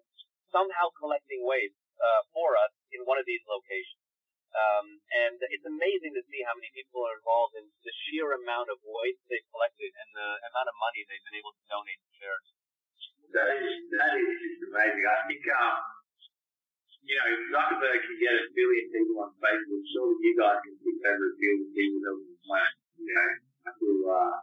somehow 0.51 0.91
collecting 0.99 1.43
waste 1.43 1.79
uh, 1.99 2.23
for 2.35 2.55
us 2.59 2.75
in 2.95 3.03
one 3.07 3.19
of 3.19 3.27
these 3.27 3.43
locations. 3.47 4.08
Um, 4.49 4.97
and 5.13 5.37
it's 5.53 5.69
amazing 5.69 6.17
to 6.17 6.25
see 6.25 6.41
how 6.43 6.57
many 6.57 6.73
people 6.73 7.05
are 7.05 7.21
involved 7.21 7.55
in 7.61 7.69
the 7.85 7.93
sheer 8.05 8.33
amount 8.33 8.73
of 8.73 8.81
waste 8.81 9.21
they've 9.29 9.45
collected 9.53 9.93
and 9.93 10.11
the 10.17 10.29
amount 10.51 10.73
of 10.73 10.77
money 10.81 11.05
they've 11.05 11.23
been 11.29 11.37
able 11.37 11.53
to 11.53 11.63
donate 11.69 12.01
to 12.01 12.11
charities. 12.17 12.57
That 13.37 13.61
is, 13.61 13.93
that 13.93 14.13
is 14.17 14.35
just 14.41 14.73
amazing. 14.73 15.05
I 15.05 15.17
think, 15.29 15.45
um, 15.53 15.79
you 17.05 17.15
know, 17.21 17.29
if 17.29 17.41
Zuckerberg 17.53 18.01
can 18.01 18.17
get 18.17 18.41
a 18.41 18.49
billion 18.57 18.89
people 18.89 19.21
on 19.21 19.37
Facebook, 19.37 19.85
surely 19.93 20.17
you 20.25 20.33
guys 20.33 20.65
can 20.65 20.75
pick 20.81 20.97
over 20.97 21.27
a 21.29 21.37
billion 21.37 21.69
people 21.77 22.01
on 22.09 22.17
the 22.25 22.37
planet. 22.41 22.77
You 22.97 23.13
know, 23.13 23.31
I 23.69 23.71
feel, 23.77 24.01
uh, 24.09 24.37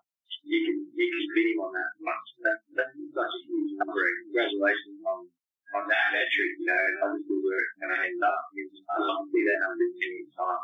you 0.45 0.59
can, 0.69 0.77
you 0.85 1.07
can 1.09 1.25
beat 1.33 1.49
him 1.57 1.65
on 1.65 1.73
that 1.73 1.91
one. 1.97 2.21
That, 2.45 2.57
that's 2.77 2.93
such 2.93 3.33
a 3.35 3.41
huge 3.49 3.73
number. 3.81 4.05
Congratulations 4.29 5.01
on, 5.01 5.33
on 5.81 5.83
that 5.89 6.05
metric, 6.13 6.51
you 6.61 6.69
know, 6.69 6.77
and 6.77 6.95
obviously 7.09 7.37
we're 7.41 7.67
going 7.81 7.89
to 7.89 7.99
end 8.05 8.21
up. 8.21 8.53
To 8.95 9.27
see 9.27 9.43
that 9.43 9.59
number 9.59 9.83
in 9.91 10.07
any 10.07 10.23
time. 10.31 10.63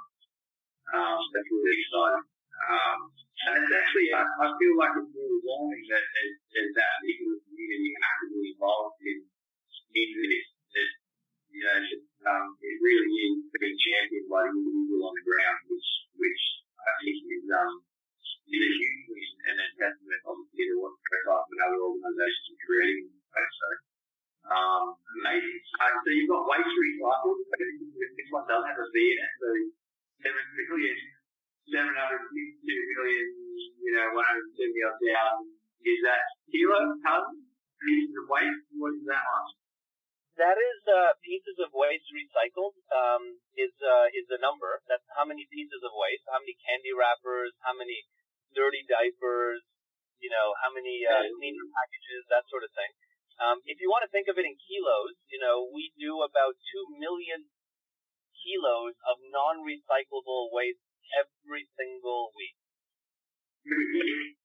Um, 0.95 1.19
that's 1.35 1.51
really 1.51 1.75
exciting. 1.75 2.23
Um, 2.63 2.99
and 3.43 3.59
it's 3.59 3.75
actually, 3.75 4.07
I, 4.15 4.23
I 4.23 4.47
feel 4.55 4.75
like 4.79 4.95
it's 5.03 5.11
really 5.11 5.39
warming 5.43 5.83
that 5.91 5.99
there's, 5.99 6.37
there's 6.55 6.73
that 6.79 6.93
big 7.03 7.19
community 7.19 7.91
actively 7.99 8.55
involved 8.55 9.03
in, 9.03 9.19
in 9.27 10.09
this. 10.31 10.47
That, 10.71 10.89
you 11.51 11.59
know, 11.59 11.75
just, 11.83 12.07
um, 12.23 12.55
it 12.63 12.75
really 12.79 13.11
is 13.11 13.51
being 13.51 13.75
championed 13.75 14.31
by 14.31 14.47
the 14.47 14.55
individual 14.55 15.11
on 15.11 15.15
the 15.19 15.25
ground, 15.27 15.59
which, 15.67 15.89
which 16.15 16.43
I 16.79 16.91
think 17.03 17.19
is, 17.27 17.45
um, 17.51 17.83
is 18.47 18.63
a 18.63 18.71
huge 18.71 19.01
win 19.11 19.31
and 19.51 19.57
a 19.59 19.67
testament, 19.75 20.21
obviously, 20.23 20.71
to 20.71 20.75
what 20.79 20.95
Profile 21.03 21.43
and 21.51 21.59
other 21.67 21.83
organisations 21.83 22.47
are 22.55 22.63
creating. 22.63 23.11
So, 23.11 23.90
um, 24.49 24.97
amazing. 25.21 25.59
Uh, 25.77 25.93
so 26.01 26.09
you've 26.09 26.31
got 26.31 26.47
waste 26.49 26.73
recycled. 26.73 27.39
This 27.51 28.29
one 28.33 28.45
does 28.49 28.63
have 28.65 28.79
a 28.79 28.87
V 28.89 28.97
in 28.97 29.17
it, 29.21 29.33
so 29.37 29.49
seven 30.25 30.45
billion, 30.57 30.97
seven 31.69 31.93
hundred 31.93 32.21
fifty-two 32.29 32.81
million, 32.97 33.27
you 33.81 33.91
know, 33.97 34.07
one 34.17 34.25
hundred 34.25 34.47
seventy 34.57 34.81
odd 34.81 34.97
thousand. 34.97 35.49
Is 35.81 35.99
that 36.05 36.21
kilo, 36.53 36.93
tons, 37.01 37.41
pieces 37.81 38.13
of 38.17 38.25
waste? 38.29 38.65
What 38.77 38.93
is 38.93 39.05
that 39.09 39.25
one? 39.25 39.49
That 40.39 40.57
is 40.57 40.79
uh, 40.87 41.13
pieces 41.21 41.57
of 41.61 41.69
waste 41.75 42.07
recycled. 42.13 42.77
Um, 42.89 43.41
is 43.57 43.73
uh, 43.81 44.07
is 44.13 44.25
the 44.31 44.39
number. 44.41 44.81
That's 44.89 45.05
how 45.17 45.25
many 45.25 45.45
pieces 45.49 45.81
of 45.85 45.91
waste, 45.93 46.25
how 46.29 46.39
many 46.41 46.57
candy 46.65 46.93
wrappers, 46.93 47.53
how 47.61 47.73
many 47.77 48.05
dirty 48.53 48.83
diapers, 48.87 49.63
you 50.19 50.29
know, 50.29 50.53
how 50.61 50.71
many 50.71 51.03
uh, 51.07 51.23
cleaner 51.39 51.67
packages, 51.71 52.27
that 52.29 52.45
sort 52.51 52.63
of 52.63 52.71
thing. 52.77 52.91
Um, 53.41 53.57
if 53.65 53.81
you 53.81 53.89
want 53.89 54.05
to 54.05 54.11
think 54.13 54.29
of 54.29 54.37
it 54.37 54.45
in 54.45 54.53
kilos, 54.53 55.17
you 55.33 55.41
know, 55.41 55.65
we 55.73 55.89
do 55.97 56.21
about 56.21 56.53
two 56.61 56.85
million 57.01 57.49
kilos 58.37 58.93
of 59.09 59.17
non-recyclable 59.33 60.53
waste 60.53 60.85
every 61.17 61.65
single 61.73 62.29
week. 62.37 62.57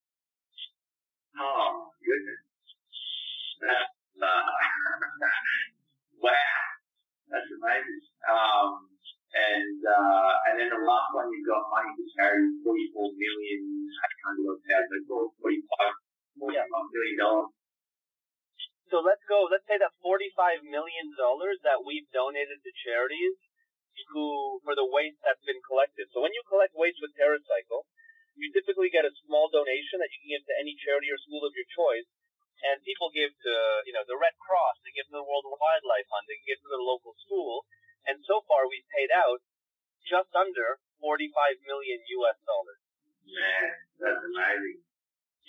Oh, 1.37 1.93
goodness. 2.01 2.41
That's, 3.61 3.93
uh, 4.17 4.25
wow. 6.25 6.33
That's 7.29 7.53
amazing. 7.53 8.09
Um, 8.25 8.89
and, 9.37 9.81
uh, 9.85 10.33
and 10.49 10.55
then 10.57 10.73
the 10.73 10.81
last 10.81 11.13
one 11.13 11.29
you've 11.29 11.45
got 11.45 11.69
money 11.69 11.93
to 11.93 12.05
charity, 12.17 12.57
44 12.65 13.21
million, 13.21 13.85
800 13.85 14.49
odd 14.49 14.65
thousand, 14.65 15.05
45, 15.45 16.41
45 16.41 16.97
million 16.97 17.17
dollars. 17.21 17.53
So 18.91 19.03
let's 19.03 19.23
go. 19.27 19.51
Let's 19.51 19.67
say 19.67 19.79
that 19.83 19.95
forty-five 19.99 20.63
million 20.63 21.11
dollars 21.19 21.59
that 21.67 21.83
we've 21.83 22.07
donated 22.15 22.63
to 22.63 22.71
charities 22.87 23.35
who 24.13 24.61
for 24.63 24.77
the 24.77 24.85
waste 24.85 25.19
that's 25.25 25.43
been 25.43 25.61
collected. 25.65 26.07
So 26.13 26.21
when 26.21 26.33
you 26.37 26.43
collect 26.47 26.77
waste 26.77 27.01
with 27.01 27.17
TerraCycle, 27.17 27.89
you 28.37 28.53
typically 28.53 28.93
get 28.93 29.09
a 29.09 29.13
small 29.25 29.49
donation 29.49 29.99
that 29.99 30.13
you 30.13 30.19
can 30.21 30.31
give 30.37 30.45
to 30.47 30.55
any 30.61 30.77
charity 30.77 31.09
or 31.09 31.19
school 31.19 31.43
of 31.43 31.57
your 31.57 31.69
choice. 31.73 32.07
And 32.65 32.81
people 32.85 33.13
give 33.13 33.33
to, 33.37 33.55
you 33.85 33.93
know, 33.93 34.05
the 34.09 34.17
Red 34.17 34.33
Cross, 34.41 34.81
they 34.81 34.93
give 34.97 35.05
to 35.13 35.17
the 35.21 35.27
World 35.29 35.45
Wildlife 35.45 36.09
Fund, 36.09 36.25
they 36.25 36.41
give 36.45 36.57
to 36.65 36.73
the 36.73 36.81
local 36.81 37.13
school. 37.21 37.69
And 38.09 38.17
so 38.25 38.45
far 38.49 38.65
we've 38.65 38.87
paid 38.97 39.13
out 39.13 39.45
just 40.09 40.33
under 40.33 40.81
45 41.01 41.33
million 41.69 42.01
US 42.21 42.39
dollars. 42.49 42.81
Man, 43.29 43.67
that's 44.01 44.25
amazing. 44.25 44.81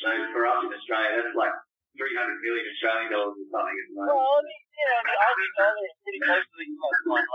So 0.04 0.10
for 0.36 0.43
us 0.52 0.60
in 0.67 0.71
Australia, 0.73 1.23
that's 1.23 1.38
like 1.38 1.56
300 1.97 2.45
million 2.45 2.65
Australian 2.69 3.10
dollars 3.12 3.36
or 3.36 3.47
something 3.49 3.77
at 3.77 3.86
the 3.89 3.95
moment. 3.97 4.13
Well, 4.13 4.38
I 4.38 4.41
mean, 4.45 4.62
you 4.77 4.86
know, 4.86 4.99
the 5.01 5.15
Aussie 5.17 5.51
dollar 5.57 5.83
is 5.83 5.95
pretty 6.05 6.21
close 6.21 6.45
to 6.45 6.55
the 6.62 6.67
US 6.77 6.99
one. 7.10 7.25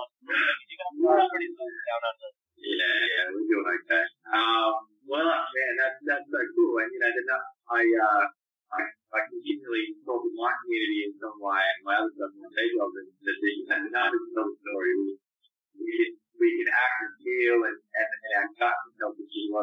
You 0.71 0.77
guys 0.79 0.95
are 1.03 1.31
pretty 1.31 1.51
close 1.53 1.77
down 1.91 2.03
under. 2.07 2.31
Yeah, 2.63 2.99
yeah, 3.03 3.25
we're 3.35 3.49
doing 3.51 3.69
okay. 3.83 4.05
Um, 4.31 4.73
well, 5.11 5.27
man, 5.27 5.73
that's 5.83 5.99
that's 6.07 6.27
so 6.31 6.41
cool. 6.55 6.79
And 6.79 6.91
you 6.95 7.01
know, 7.03 7.11
the, 7.11 7.37
I 7.75 7.83
uh, 7.83 8.25
I 8.71 8.81
I 8.87 9.19
continually 9.27 9.99
talk 10.07 10.23
with 10.23 10.39
my 10.39 10.55
community 10.63 11.11
and 11.11 11.15
some 11.19 11.35
of 11.35 11.43
my 11.43 11.59
my 11.83 11.99
other 11.99 12.13
stuff, 12.15 12.31
my 12.39 12.47
day 12.55 12.71
job, 12.71 12.95
and 12.95 13.11
that 13.11 13.37
the 13.43 13.51
you 13.51 13.67
know, 13.67 13.79
the 13.83 13.91
numbers 13.91 14.25
tell 14.31 14.47
the 14.47 14.57
story. 14.63 14.91
We 14.95 15.13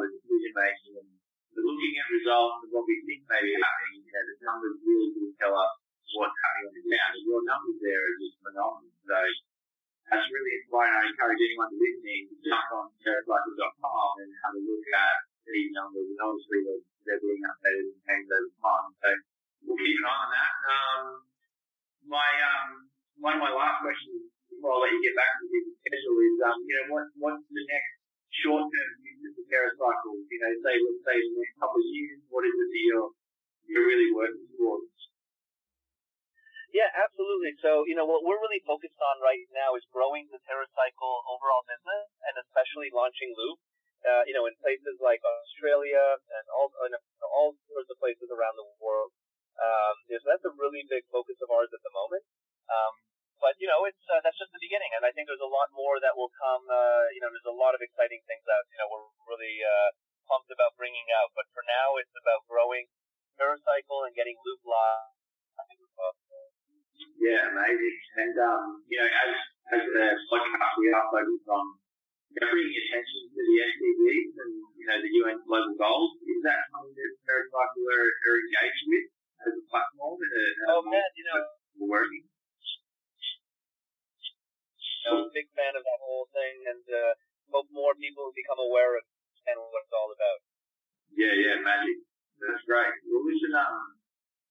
decision 0.09 0.53
making 0.55 0.93
and 0.99 1.09
looking 1.59 1.93
at 1.99 2.07
results 2.13 2.63
and 2.63 2.71
what 2.71 2.87
we 2.87 2.95
think 3.03 3.27
may 3.27 3.41
be 3.43 3.53
happening, 3.59 4.01
you 4.05 4.13
know, 4.13 4.23
the 4.23 4.35
numbers 4.47 4.75
really 4.81 5.09
do 5.11 5.23
tell 5.37 5.53
us 5.53 5.73
what's 6.15 6.37
happening 6.39 6.71
on 6.71 6.73
the 6.73 6.83
ground. 6.87 7.11
And 7.19 7.25
your 7.27 7.41
numbers 7.43 7.77
there 7.83 7.99
are 7.99 8.17
just 8.17 8.37
phenomenal. 8.39 8.93
So 9.03 9.17
that's 10.07 10.27
really 10.31 10.53
inspiring. 10.63 10.95
I 10.95 11.03
encourage 11.11 11.41
anyone 11.43 11.71
listening 11.75 12.21
to 12.31 12.35
jump 12.47 12.67
on 12.79 12.85
terracycle.com 13.03 14.09
and 14.23 14.29
have 14.47 14.55
a 14.55 14.61
look 14.63 14.85
at 14.95 15.17
these 15.45 15.71
numbers. 15.75 16.07
And 16.07 16.19
obviously 16.23 16.59
they're, 16.63 16.83
they're 17.05 17.23
being 17.23 17.43
updated 17.43 17.85
and 17.91 18.01
changed 18.07 18.31
over 18.31 18.51
time. 18.63 18.89
So 19.03 19.09
we'll 19.67 19.81
keep 19.83 19.99
an 19.99 20.07
eye 20.07 20.23
on 20.23 20.29
that. 20.31 20.53
Um, 20.63 21.03
my, 22.07 22.29
um, 22.39 22.69
one 23.19 23.35
of 23.35 23.41
my 23.43 23.51
last 23.51 23.83
questions 23.83 24.31
before 24.47 24.79
I 24.79 24.87
let 24.87 24.95
you 24.95 25.03
get 25.03 25.19
back 25.19 25.31
to 25.37 25.45
the 25.45 25.61
schedule 25.83 26.17
is, 26.23 26.35
um, 26.47 26.57
you 26.63 26.75
know, 26.79 26.85
what, 26.95 27.05
what's 27.19 27.45
the 27.51 27.65
next 27.67 27.99
short-term 28.45 28.91
future 29.01 29.33
for 29.33 29.45
TerraCycle? 29.49 30.15
You 30.29 30.39
know, 30.39 30.51
say, 30.61 30.75
let's 30.77 31.01
say 31.05 31.17
in 31.17 31.29
the 31.33 31.39
next 31.41 31.55
couple 31.57 31.81
of 31.81 31.89
years, 31.89 32.19
what 32.29 32.45
is 32.45 32.53
it 32.53 32.69
that 32.69 32.83
you're, 32.85 33.11
you're 33.69 33.87
really 33.89 34.09
working 34.13 34.45
towards? 34.53 34.89
Yeah, 36.69 36.89
absolutely. 36.93 37.57
So, 37.65 37.89
you 37.89 37.97
know, 37.97 38.05
what 38.05 38.21
we're 38.21 38.37
really 38.37 38.61
focused 38.61 39.01
on 39.01 39.17
right 39.25 39.41
now 39.57 39.73
is 39.73 39.81
growing 39.99 40.31
the 40.31 40.39
TerraCycle 40.47 41.15
overall 41.27 41.67
business 41.67 42.07
and 42.23 42.39
especially 42.39 42.87
launching 42.95 43.35
Loop, 43.35 43.59
uh, 44.07 44.23
you 44.23 44.31
know, 44.31 44.47
in 44.47 44.55
places 44.63 44.95
like 45.03 45.19
Australia 45.19 46.15
and 46.39 46.45
all, 46.55 46.71
and 46.87 46.95
all 47.27 47.51
sorts 47.67 47.91
of 47.91 47.99
places 47.99 48.31
around 48.31 48.55
the 48.55 48.63
world. 48.79 49.11
Um, 49.59 49.95
so 50.07 50.23
that's 50.23 50.47
a 50.47 50.55
really 50.55 50.87
big 50.87 51.03
focus 51.11 51.35
of 51.43 51.51
ours 51.51 51.67
at 51.75 51.83
the 51.83 51.91
moment. 51.91 52.23
Um, 52.71 52.95
but 53.43 53.59
you 53.59 53.67
know, 53.67 53.83
it's 53.83 53.99
uh, 54.07 54.23
that's 54.23 54.39
just 54.39 54.55
the 54.55 54.63
beginning, 54.63 54.91
and 54.95 55.03
I 55.03 55.11
think 55.11 55.27
there's 55.27 55.43
a 55.43 55.51
lot 55.51 55.67
more 55.75 55.99
that 55.99 56.15
will 56.15 56.31
come. 56.31 56.63
Uh, 56.67 57.07
you 57.11 57.19
know, 57.19 57.31
there's 57.31 57.47
a 57.47 57.55
lot 57.55 57.75
of 57.75 57.79
exciting 57.83 58.19
things 58.27 58.43
that 58.47 58.63
you 58.71 58.79
know 58.79 58.87
we're 58.91 59.07
really 59.31 59.63
uh, 59.63 59.95
pumped 60.27 60.51
about 60.51 60.75
bringing 60.75 61.07
out. 61.15 61.31
But 61.35 61.47
for 61.55 61.63
now, 61.63 61.99
it's 61.99 62.11
about 62.19 62.43
growing 62.51 62.87
TerraCycle 63.39 64.07
and 64.07 64.15
getting 64.15 64.35
Loop 64.43 64.63
live. 64.63 66.18
Yeah, 66.99 67.51
amazing. 67.51 67.97
And 68.19 68.35
um, 68.39 68.63
you 68.91 68.99
know, 68.99 69.07
as 69.07 69.31
as 69.75 69.83
the 69.85 70.05
podcast, 70.27 70.75
we 70.79 70.91
are 70.91 71.07
focused 71.13 71.47
on 71.47 71.65
bringing 72.35 72.75
attention 72.75 73.21
to 73.31 73.39
the 73.39 73.57
SDGs 73.59 74.31
and 74.39 74.53
you 74.75 74.85
know 74.87 74.97
the 74.99 75.11
UN 75.23 75.37
global 75.47 75.75
goals. 75.79 76.11
Is 76.27 76.39
that 76.43 76.67
something 76.71 76.95
that 76.95 77.11
TerraCycle 77.23 77.85
are, 77.87 78.09
are 78.09 78.37
engaged 78.39 78.83
with 78.89 79.05
as 79.47 79.53
a 79.55 79.63
platform? 79.71 80.19
And 80.19 80.33
a, 80.33 80.45
oh 80.75 80.81
man, 80.87 81.09
you 81.15 81.25
know, 81.27 81.39
working. 81.87 82.25
I'm 85.09 85.25
a 85.25 85.31
big 85.33 85.47
fan 85.57 85.73
of 85.73 85.81
that 85.81 86.01
whole 86.05 86.27
thing, 86.35 86.55
and 86.69 86.85
uh, 86.85 87.13
hope 87.49 87.71
more 87.73 87.95
people 87.97 88.29
become 88.35 88.61
aware 88.61 88.99
of 88.99 89.03
and 89.49 89.57
what 89.57 89.81
it's 89.81 89.95
all 89.95 90.11
about. 90.13 90.39
Yeah, 91.15 91.33
yeah, 91.33 91.57
magic. 91.65 91.97
That's 92.37 92.61
great. 92.69 92.93
Well, 93.09 93.25
listen, 93.25 93.51
um, 93.57 93.98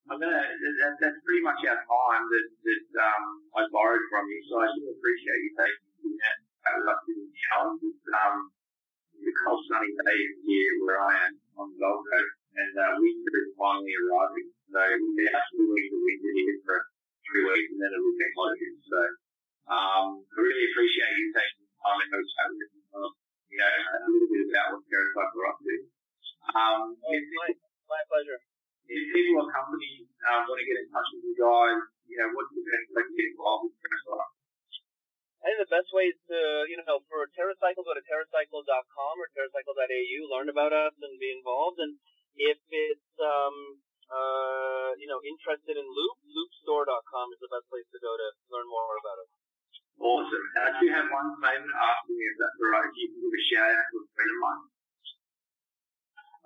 I'm 0.09 0.17
gonna. 0.17 0.41
That, 0.41 0.93
that's 1.05 1.21
pretty 1.21 1.45
much 1.45 1.61
our 1.69 1.81
time 1.85 2.25
that 2.33 2.47
that 2.49 2.85
um, 2.97 3.25
I 3.61 3.69
borrowed 3.69 4.05
from 4.09 4.25
you, 4.25 4.41
so 4.49 4.65
I 4.65 4.69
do 4.73 4.89
appreciate 4.89 5.41
you 5.45 5.53
taking 5.53 6.17
that 6.17 6.39
up 6.89 7.01
to 7.05 7.13
the 7.13 7.29
challenge. 7.49 7.85
Um, 8.09 8.37
the 9.21 9.33
cold 9.45 9.61
sunny 9.69 9.93
day 9.93 10.21
here 10.49 10.73
where 10.81 11.01
I 11.05 11.29
am 11.29 11.33
on 11.61 11.69
the 11.75 11.77
Gold 11.77 12.09
Coast, 12.09 12.35
and 12.57 12.73
uh, 12.73 12.97
winter 12.97 13.37
is 13.37 13.53
finally 13.61 13.93
arriving. 14.01 14.49
So 14.73 14.81
we're 14.81 15.29
absolutely 15.29 15.85
the 15.93 16.01
winter 16.01 16.33
here 16.41 16.57
for 16.65 16.79
three 17.29 17.45
weeks, 17.45 17.69
and 17.77 17.81
then 17.85 17.93
it'll 17.93 18.17
get 18.17 18.33
closer. 18.33 18.71
So 18.89 19.01
um, 19.69 20.25
I 20.25 20.39
really 20.41 20.73
appreciate 20.73 21.21
you 21.21 21.29
taking 21.37 21.69
the 21.69 21.77
time 21.85 22.01
and 22.01 22.11
having 22.17 22.61
uh, 22.97 23.13
you 23.53 23.59
know, 23.61 23.73
a 23.77 24.09
little 24.09 24.31
bit 24.33 24.45
about 24.49 24.73
what 24.73 24.89
TerraCycle 24.89 25.37
are 25.37 25.49
up 25.53 25.59
to. 25.61 25.75
Um, 26.49 26.97
my, 26.97 27.49
my 27.93 28.01
pleasure. 28.09 28.41
If 28.89 29.01
people 29.13 29.45
or 29.45 29.53
companies 29.53 30.09
um, 30.33 30.49
want 30.49 30.59
to 30.59 30.65
get 30.65 30.81
in 30.81 30.89
touch 30.89 31.09
with 31.13 31.29
you 31.29 31.37
guys, 31.37 31.81
you 32.09 32.17
know, 32.17 32.33
what's 32.33 32.49
the 32.57 32.65
best 32.65 32.89
way 32.89 33.05
to 33.05 33.13
get 33.13 33.27
involved 33.37 33.69
with 33.69 33.77
TerraCycle? 33.85 34.33
I 35.39 35.55
think 35.55 35.61
the 35.63 35.71
best 35.71 35.91
way 35.95 36.11
is 36.11 36.19
to, 36.33 36.67
you 36.67 36.81
know, 36.83 37.05
for 37.07 37.29
TerraCycle, 37.37 37.85
go 37.85 37.95
to 37.95 38.03
terracycle.com 38.03 39.15
or 39.21 39.29
terracycle.au, 39.37 40.19
learn 40.33 40.49
about 40.51 40.73
us 40.75 40.97
and 40.99 41.15
be 41.21 41.31
involved. 41.31 41.79
And 41.79 42.01
if 42.35 42.59
it's, 42.73 43.13
um, 43.23 43.79
uh, 44.11 44.97
you 44.99 45.07
know, 45.07 45.21
interested 45.23 45.79
in 45.79 45.87
Loop, 45.87 46.17
loopstore.com 46.27 47.27
is 47.37 47.41
the 47.45 47.53
best 47.53 47.69
place 47.71 47.87
to 47.93 48.01
go 48.03 48.17
to 48.19 48.29
learn 48.51 48.67
more 48.67 48.97
about 48.99 49.21
us. 49.23 49.31
Awesome. 50.01 50.47
I 50.59 50.75
do 50.79 50.87
have 50.95 51.07
one 51.11 51.39
ask 51.43 52.03
you, 52.07 52.19
if 52.19 52.35
that's 52.39 52.59
all 52.59 52.71
right, 52.71 52.91
you 52.95 53.07
can 53.11 53.19
give 53.19 53.35
a 53.35 53.43
shout 53.51 53.71
out 53.71 53.87
to 53.91 53.97
a 53.99 54.07
friend 54.15 54.31
of 54.31 54.39
mine. 54.43 54.65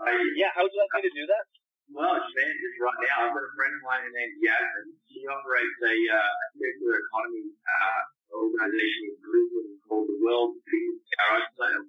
I, 0.03 0.11
yeah, 0.35 0.51
how 0.57 0.65
would 0.65 0.73
you 0.73 0.81
like 0.81 1.05
me 1.05 1.09
to 1.09 1.15
do 1.15 1.25
that? 1.29 1.45
Well, 1.91 2.15
man, 2.15 2.55
right 2.79 3.01
now, 3.03 3.17
I've 3.27 3.35
got 3.35 3.43
a 3.43 3.53
friend 3.59 3.75
of 3.75 3.83
mine 3.83 4.07
named 4.15 4.39
Yasmin. 4.39 4.95
She 5.11 5.27
operates 5.27 5.79
a 5.83 5.97
uh, 6.15 6.35
circular 6.55 7.03
economy 7.03 7.51
uh, 7.59 8.03
organisation 8.39 9.03
in 9.11 9.17
Brisbane 9.19 9.75
called 9.83 10.07
the 10.07 10.19
World 10.23 10.63
Biggest 10.63 11.03
Garage 11.11 11.51
Sale. 11.59 11.87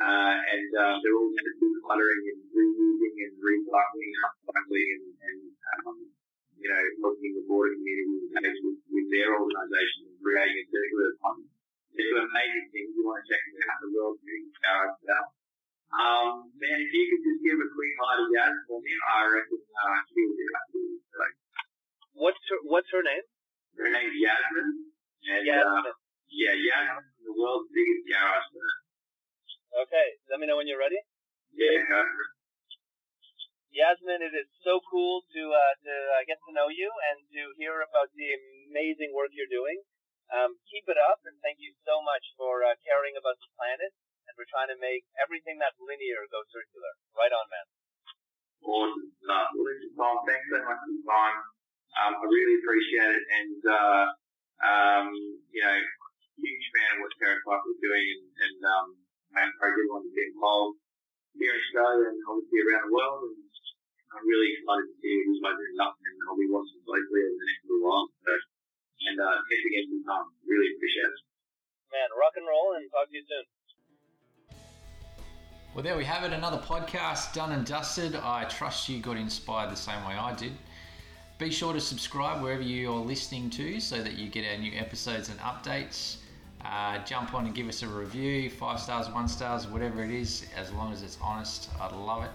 Uh, 0.00 0.36
and 0.40 0.70
uh, 0.72 0.94
they're 1.04 1.12
all 1.12 1.28
into 1.28 1.52
decluttering 1.60 2.24
and 2.32 2.40
reusing 2.48 3.16
and 3.28 3.34
recycling, 3.44 4.12
upcycling 4.24 4.88
and, 4.96 5.04
and 5.20 5.40
um, 5.84 5.98
you 6.56 6.68
know, 6.72 6.82
helping 7.04 7.36
the 7.36 7.44
broader 7.44 7.76
community 7.76 8.32
engage 8.32 8.60
with, 8.64 8.80
with 8.88 9.06
their 9.12 9.36
organisation 9.36 10.08
and 10.08 10.16
creating 10.24 10.64
a 10.64 10.66
circular 10.72 11.12
economy. 11.20 11.52
They 11.92 12.08
do 12.08 12.16
amazing 12.16 12.68
things. 12.72 12.96
You 12.96 13.04
want 13.04 13.20
to 13.20 13.28
check 13.28 13.42
them 13.44 13.60
out, 13.68 13.78
the 13.84 13.90
world's 13.92 14.24
biggest 14.24 14.56
garage 14.64 14.96
sale. 15.04 15.28
Um, 15.90 16.54
man, 16.54 16.78
if 16.78 16.90
you 16.94 17.04
could 17.10 17.22
just 17.26 17.40
give 17.42 17.58
a 17.58 17.66
quick 17.66 17.92
to 17.98 18.24
Yaz 18.30 18.54
for 18.70 18.78
me, 18.78 18.94
I 18.94 19.26
reckon 19.26 19.58
uh, 19.58 19.98
she 20.06 20.22
would 20.22 20.38
be 20.38 20.46
happy. 20.54 20.82
So, 21.10 21.22
what's 22.14 22.42
her 22.46 22.58
What's 22.62 22.90
her 22.94 23.02
name? 23.02 23.26
Her 23.74 23.90
name's 23.90 24.14
Yasmin. 24.14 24.86
And, 25.26 25.42
Yasmin. 25.42 25.90
Uh, 25.90 25.98
yeah, 26.30 26.54
Yasmin, 26.54 27.10
the 27.26 27.34
world's 27.34 27.66
biggest 27.74 28.06
garage 28.06 28.46
sale. 28.54 28.78
Okay, 29.82 30.08
let 30.30 30.38
me 30.38 30.46
know 30.46 30.62
when 30.62 30.70
you're 30.70 30.78
ready. 30.78 30.98
Yeah. 31.58 31.82
Yasmin, 33.74 34.22
it 34.22 34.34
is 34.34 34.50
so 34.62 34.78
cool 34.86 35.26
to 35.34 35.42
uh, 35.50 35.74
to 35.74 35.94
uh, 36.18 36.22
get 36.26 36.38
to 36.46 36.54
know 36.54 36.70
you 36.70 36.90
and 37.10 37.18
to 37.34 37.54
hear 37.58 37.82
about 37.82 38.14
the 38.14 38.30
amazing 38.70 39.10
work 39.10 39.34
you're 39.34 39.50
doing. 39.50 39.82
Um, 40.30 40.54
keep 40.70 40.86
it 40.86 40.98
up, 40.98 41.18
and 41.26 41.34
thank 41.42 41.58
you 41.58 41.74
so 41.82 41.98
much 42.02 42.22
for 42.38 42.62
uh, 42.62 42.78
caring 42.86 43.18
about 43.18 43.38
the 43.42 43.50
planet 43.58 43.90
and 44.30 44.38
for 44.38 44.46
trying 44.46 44.70
to 44.70 44.78
make 44.78 45.02
everything 45.18 45.58
that's 45.58 45.74
linear 45.82 46.22
go 46.30 46.46
circular. 46.54 46.94
Right 47.18 47.34
on, 47.34 47.46
man. 47.50 47.66
Awesome. 48.62 49.10
Well, 49.26 49.66
listen, 49.66 49.90
Tom, 49.98 50.22
thanks 50.22 50.46
so 50.46 50.62
much 50.62 50.78
for 50.78 50.94
the 50.94 51.02
time. 51.02 51.38
Um, 51.98 52.12
I 52.22 52.24
really 52.30 52.62
appreciate 52.62 53.10
it, 53.18 53.24
and 53.26 53.60
uh, 53.66 54.06
um, 54.62 55.10
you 55.50 55.58
know, 55.58 55.78
huge 56.38 56.66
fan 56.70 56.94
of 56.94 56.98
what 57.02 57.12
TerraCycle 57.18 57.74
is 57.74 57.82
doing, 57.82 58.06
and, 58.14 58.24
and 58.30 58.58
um, 58.62 58.86
I 59.34 59.50
encourage 59.50 59.74
everyone 59.74 60.06
to 60.06 60.12
get 60.14 60.30
involved 60.30 60.78
here 61.34 61.50
in 61.50 61.58
Australia 61.58 62.14
and 62.14 62.18
obviously 62.30 62.62
around 62.62 62.86
the 62.86 62.94
world. 62.94 63.26
And 63.26 63.42
I'm 64.14 64.26
really 64.26 64.54
excited 64.54 64.86
to 64.90 64.96
see 64.98 65.14
who's 65.26 65.42
opening 65.42 65.78
up 65.82 65.94
and 65.98 66.14
I'll 66.26 66.38
be 66.38 66.50
watching 66.50 66.82
closely 66.82 67.20
over 67.26 67.38
the 67.38 67.46
next 67.46 67.62
little 67.66 67.86
while. 67.86 68.06
So, 68.26 68.32
and 69.06 69.16
uh, 69.22 69.38
thanks 69.46 69.66
again 69.70 69.86
for 69.86 69.94
your 69.98 70.06
time. 70.10 70.28
Really 70.42 70.68
appreciate 70.74 71.14
it. 71.14 71.22
Man, 71.94 72.10
rock 72.18 72.34
and 72.38 72.46
roll 72.46 72.74
and 72.74 72.86
talk 72.90 73.06
to 73.10 73.14
you 73.14 73.22
soon. 73.22 73.46
Well, 75.72 75.84
there 75.84 75.96
we 75.96 76.04
have 76.04 76.24
it. 76.24 76.32
Another 76.32 76.58
podcast 76.58 77.32
done 77.32 77.52
and 77.52 77.64
dusted. 77.64 78.16
I 78.16 78.42
trust 78.46 78.88
you 78.88 78.98
got 78.98 79.16
inspired 79.16 79.70
the 79.70 79.76
same 79.76 80.04
way 80.04 80.14
I 80.14 80.34
did. 80.34 80.50
Be 81.38 81.52
sure 81.52 81.72
to 81.72 81.80
subscribe 81.80 82.42
wherever 82.42 82.60
you're 82.60 82.98
listening 82.98 83.50
to 83.50 83.78
so 83.78 84.02
that 84.02 84.18
you 84.18 84.28
get 84.28 84.44
our 84.50 84.58
new 84.58 84.76
episodes 84.76 85.28
and 85.28 85.38
updates. 85.38 86.16
Uh, 86.64 86.98
jump 87.04 87.34
on 87.34 87.46
and 87.46 87.54
give 87.54 87.68
us 87.68 87.84
a 87.84 87.86
review 87.86 88.50
five 88.50 88.80
stars, 88.80 89.08
one 89.10 89.28
stars, 89.28 89.68
whatever 89.68 90.02
it 90.02 90.10
is, 90.10 90.44
as 90.56 90.72
long 90.72 90.92
as 90.92 91.04
it's 91.04 91.18
honest. 91.22 91.70
I'd 91.80 91.92
love 91.92 92.24
it. 92.24 92.32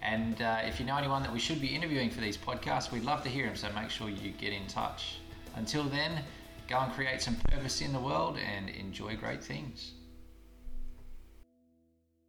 And 0.00 0.40
uh, 0.40 0.60
if 0.64 0.80
you 0.80 0.86
know 0.86 0.96
anyone 0.96 1.22
that 1.22 1.32
we 1.32 1.38
should 1.38 1.60
be 1.60 1.68
interviewing 1.68 2.08
for 2.08 2.22
these 2.22 2.38
podcasts, 2.38 2.90
we'd 2.90 3.04
love 3.04 3.22
to 3.24 3.28
hear 3.28 3.44
them. 3.44 3.56
So 3.56 3.68
make 3.74 3.90
sure 3.90 4.08
you 4.08 4.30
get 4.30 4.54
in 4.54 4.66
touch. 4.68 5.18
Until 5.54 5.84
then, 5.84 6.24
go 6.66 6.78
and 6.78 6.90
create 6.94 7.20
some 7.20 7.36
purpose 7.50 7.82
in 7.82 7.92
the 7.92 8.00
world 8.00 8.38
and 8.38 8.70
enjoy 8.70 9.16
great 9.16 9.44
things. 9.44 9.92